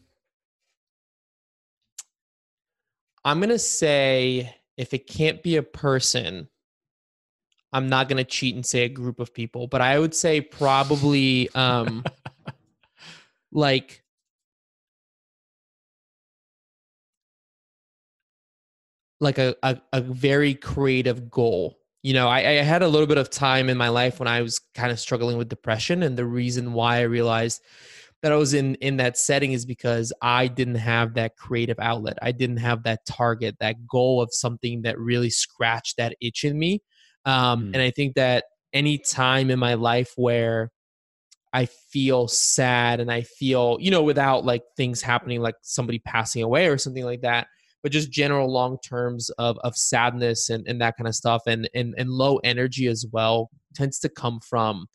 [3.24, 6.49] I'm gonna say if it can't be a person
[7.77, 10.41] I'm not going to cheat and say a group of people, but I would say
[10.41, 12.03] probably um
[13.53, 14.03] like
[19.20, 21.79] like a, a, a very creative goal.
[22.03, 24.41] You know, I, I had a little bit of time in my life when I
[24.41, 27.61] was kind of struggling with depression, and the reason why I realized
[28.22, 32.16] that I was in in that setting is because I didn't have that creative outlet.
[32.22, 36.59] I didn't have that target, that goal of something that really scratched that itch in
[36.59, 36.81] me
[37.27, 37.70] um, mm.
[37.74, 40.70] And I think that any time in my life where
[41.53, 46.43] I feel sad and I feel, you know, without like things happening like somebody passing
[46.43, 47.49] away or something like that,
[47.83, 51.68] but just general long terms of of sadness and, and that kind of stuff and,
[51.74, 54.87] and and low energy as well tends to come from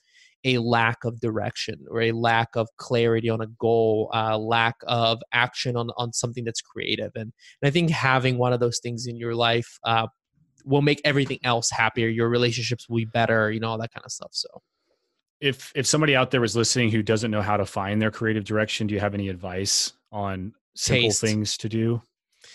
[0.43, 5.21] a lack of direction or a lack of clarity on a goal, uh, lack of
[5.33, 7.11] action on, on something that's creative.
[7.15, 10.07] And, and I think having one of those things in your life uh,
[10.65, 12.07] will make everything else happier.
[12.07, 14.31] Your relationships will be better, you know, all that kind of stuff.
[14.31, 14.49] So
[15.39, 18.43] if if somebody out there was listening who doesn't know how to find their creative
[18.43, 21.21] direction, do you have any advice on simple Taste.
[21.21, 22.01] things to do?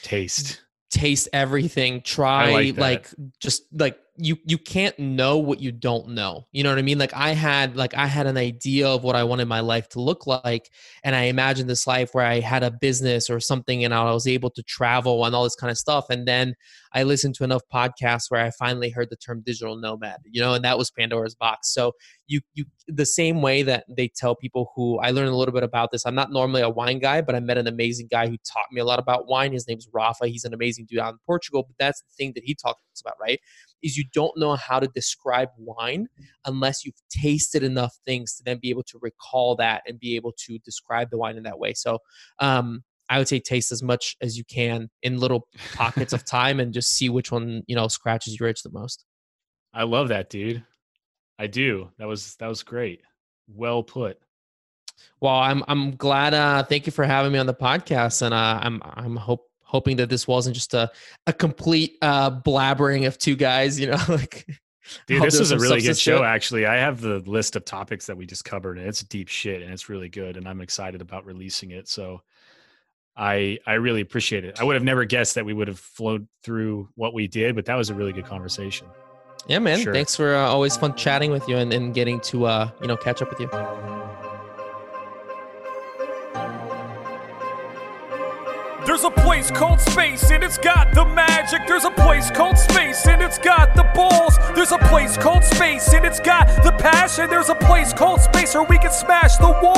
[0.02, 0.62] Taste.
[0.90, 2.00] Taste everything.
[2.02, 6.70] Try like, like just like you you can't know what you don't know you know
[6.70, 9.46] what i mean like i had like i had an idea of what i wanted
[9.46, 10.70] my life to look like
[11.04, 14.26] and i imagined this life where i had a business or something and i was
[14.26, 16.54] able to travel and all this kind of stuff and then
[16.94, 20.54] i listened to enough podcasts where i finally heard the term digital nomad you know
[20.54, 21.72] and that was pandora's box.
[21.72, 21.92] So
[22.26, 25.62] you you the same way that they tell people who i learned a little bit
[25.62, 28.36] about this i'm not normally a wine guy but i met an amazing guy who
[28.50, 29.52] taught me a lot about wine.
[29.52, 30.28] His name's rafa.
[30.28, 33.16] He's an amazing dude out in portugal but that's the thing that he talks about
[33.20, 33.40] right?
[33.82, 36.06] Is you don't know how to describe wine
[36.44, 40.32] unless you've tasted enough things to then be able to recall that and be able
[40.46, 41.74] to describe the wine in that way.
[41.74, 41.98] So,
[42.38, 46.60] um, I would say taste as much as you can in little pockets of time
[46.60, 49.04] and just see which one, you know, scratches your itch the most.
[49.72, 50.64] I love that, dude.
[51.38, 51.90] I do.
[51.98, 53.02] That was that was great.
[53.48, 54.18] Well put.
[55.20, 56.34] Well, I'm I'm glad.
[56.34, 59.96] Uh, thank you for having me on the podcast, and uh, I'm I'm hope hoping
[59.96, 60.90] that this wasn't just a,
[61.26, 64.46] a complete uh, blabbering of two guys, you know, like.
[65.08, 66.22] Dude, this is a really good show.
[66.22, 69.60] Actually, I have the list of topics that we just covered, and it's deep shit,
[69.62, 71.88] and it's really good, and I'm excited about releasing it.
[71.88, 72.22] So,
[73.16, 74.60] I I really appreciate it.
[74.60, 77.64] I would have never guessed that we would have flowed through what we did, but
[77.66, 78.86] that was a really good conversation.
[79.46, 79.80] Yeah, man.
[79.80, 79.94] Sure.
[79.94, 82.96] Thanks for uh, always fun chatting with you and, and getting to uh, you know
[82.96, 83.48] catch up with you.
[88.86, 91.66] There's a place called space and it's got the magic.
[91.66, 94.38] There's a place called space and it's got the balls.
[94.54, 97.28] There's a place called space and it's got the passion.
[97.28, 99.75] There's a place called space where we can smash the walls.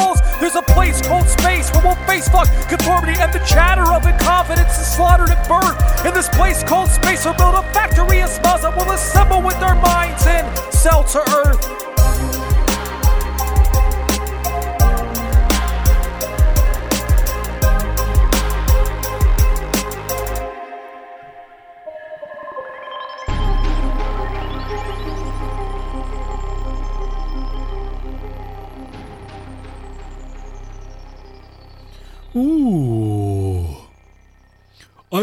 [2.09, 6.07] Conformity and the chatter of incompetence is slaughtered at birth.
[6.07, 9.59] In this place called space, we'll build a factory of smiles that will assemble with
[9.61, 11.88] their minds and sell to earth.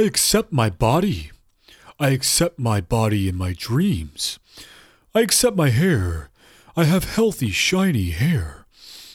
[0.06, 1.32] Accept my body.
[2.00, 4.40] I accept my body in my dreams.
[5.14, 6.30] I accept my hair.
[6.76, 8.66] I have healthy, shiny hair.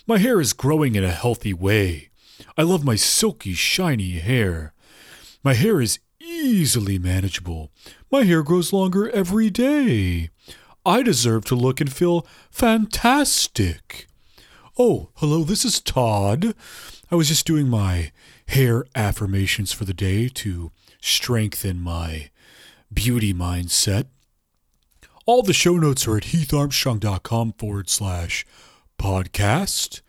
[0.07, 2.09] My hair is growing in a healthy way.
[2.57, 4.73] I love my silky, shiny hair.
[5.45, 7.71] My hair is easily manageable.
[8.11, 10.31] My hair grows longer every day.
[10.85, 14.07] I deserve to look and feel fantastic.
[14.79, 16.55] Oh, hello, this is Todd.
[17.11, 18.13] I was just doing my
[18.49, 20.71] hair affirmations for the day to
[21.01, 22.31] strengthen my
[22.93, 24.07] beauty mindset.
[25.27, 28.45] All the show notes are at heatharmstrong.com forward slash
[28.99, 30.01] podcast.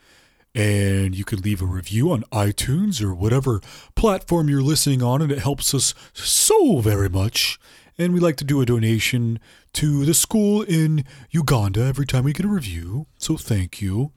[0.54, 3.62] And you can leave a review on iTunes or whatever
[3.96, 7.58] platform you're listening on, and it helps us so very much.
[7.98, 9.40] And we like to do a donation
[9.74, 13.08] to the school in Uganda every time we get a review.
[13.18, 14.12] So thank you.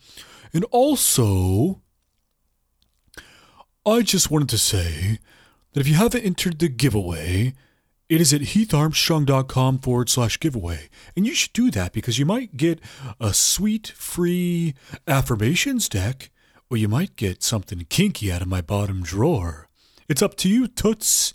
[0.52, 1.82] And also,
[3.86, 5.18] I just wanted to say
[5.74, 7.52] that if you haven't entered the giveaway,
[8.08, 10.88] it is at heatharmstrong.com forward slash giveaway.
[11.16, 12.80] And you should do that because you might get
[13.20, 14.74] a sweet free
[15.06, 16.30] affirmations deck,
[16.70, 19.68] or you might get something kinky out of my bottom drawer.
[20.08, 21.34] It's up to you, Toots.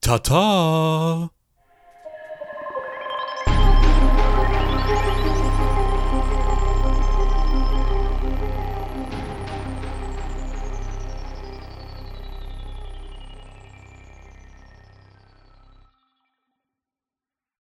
[0.00, 1.30] Ta ta!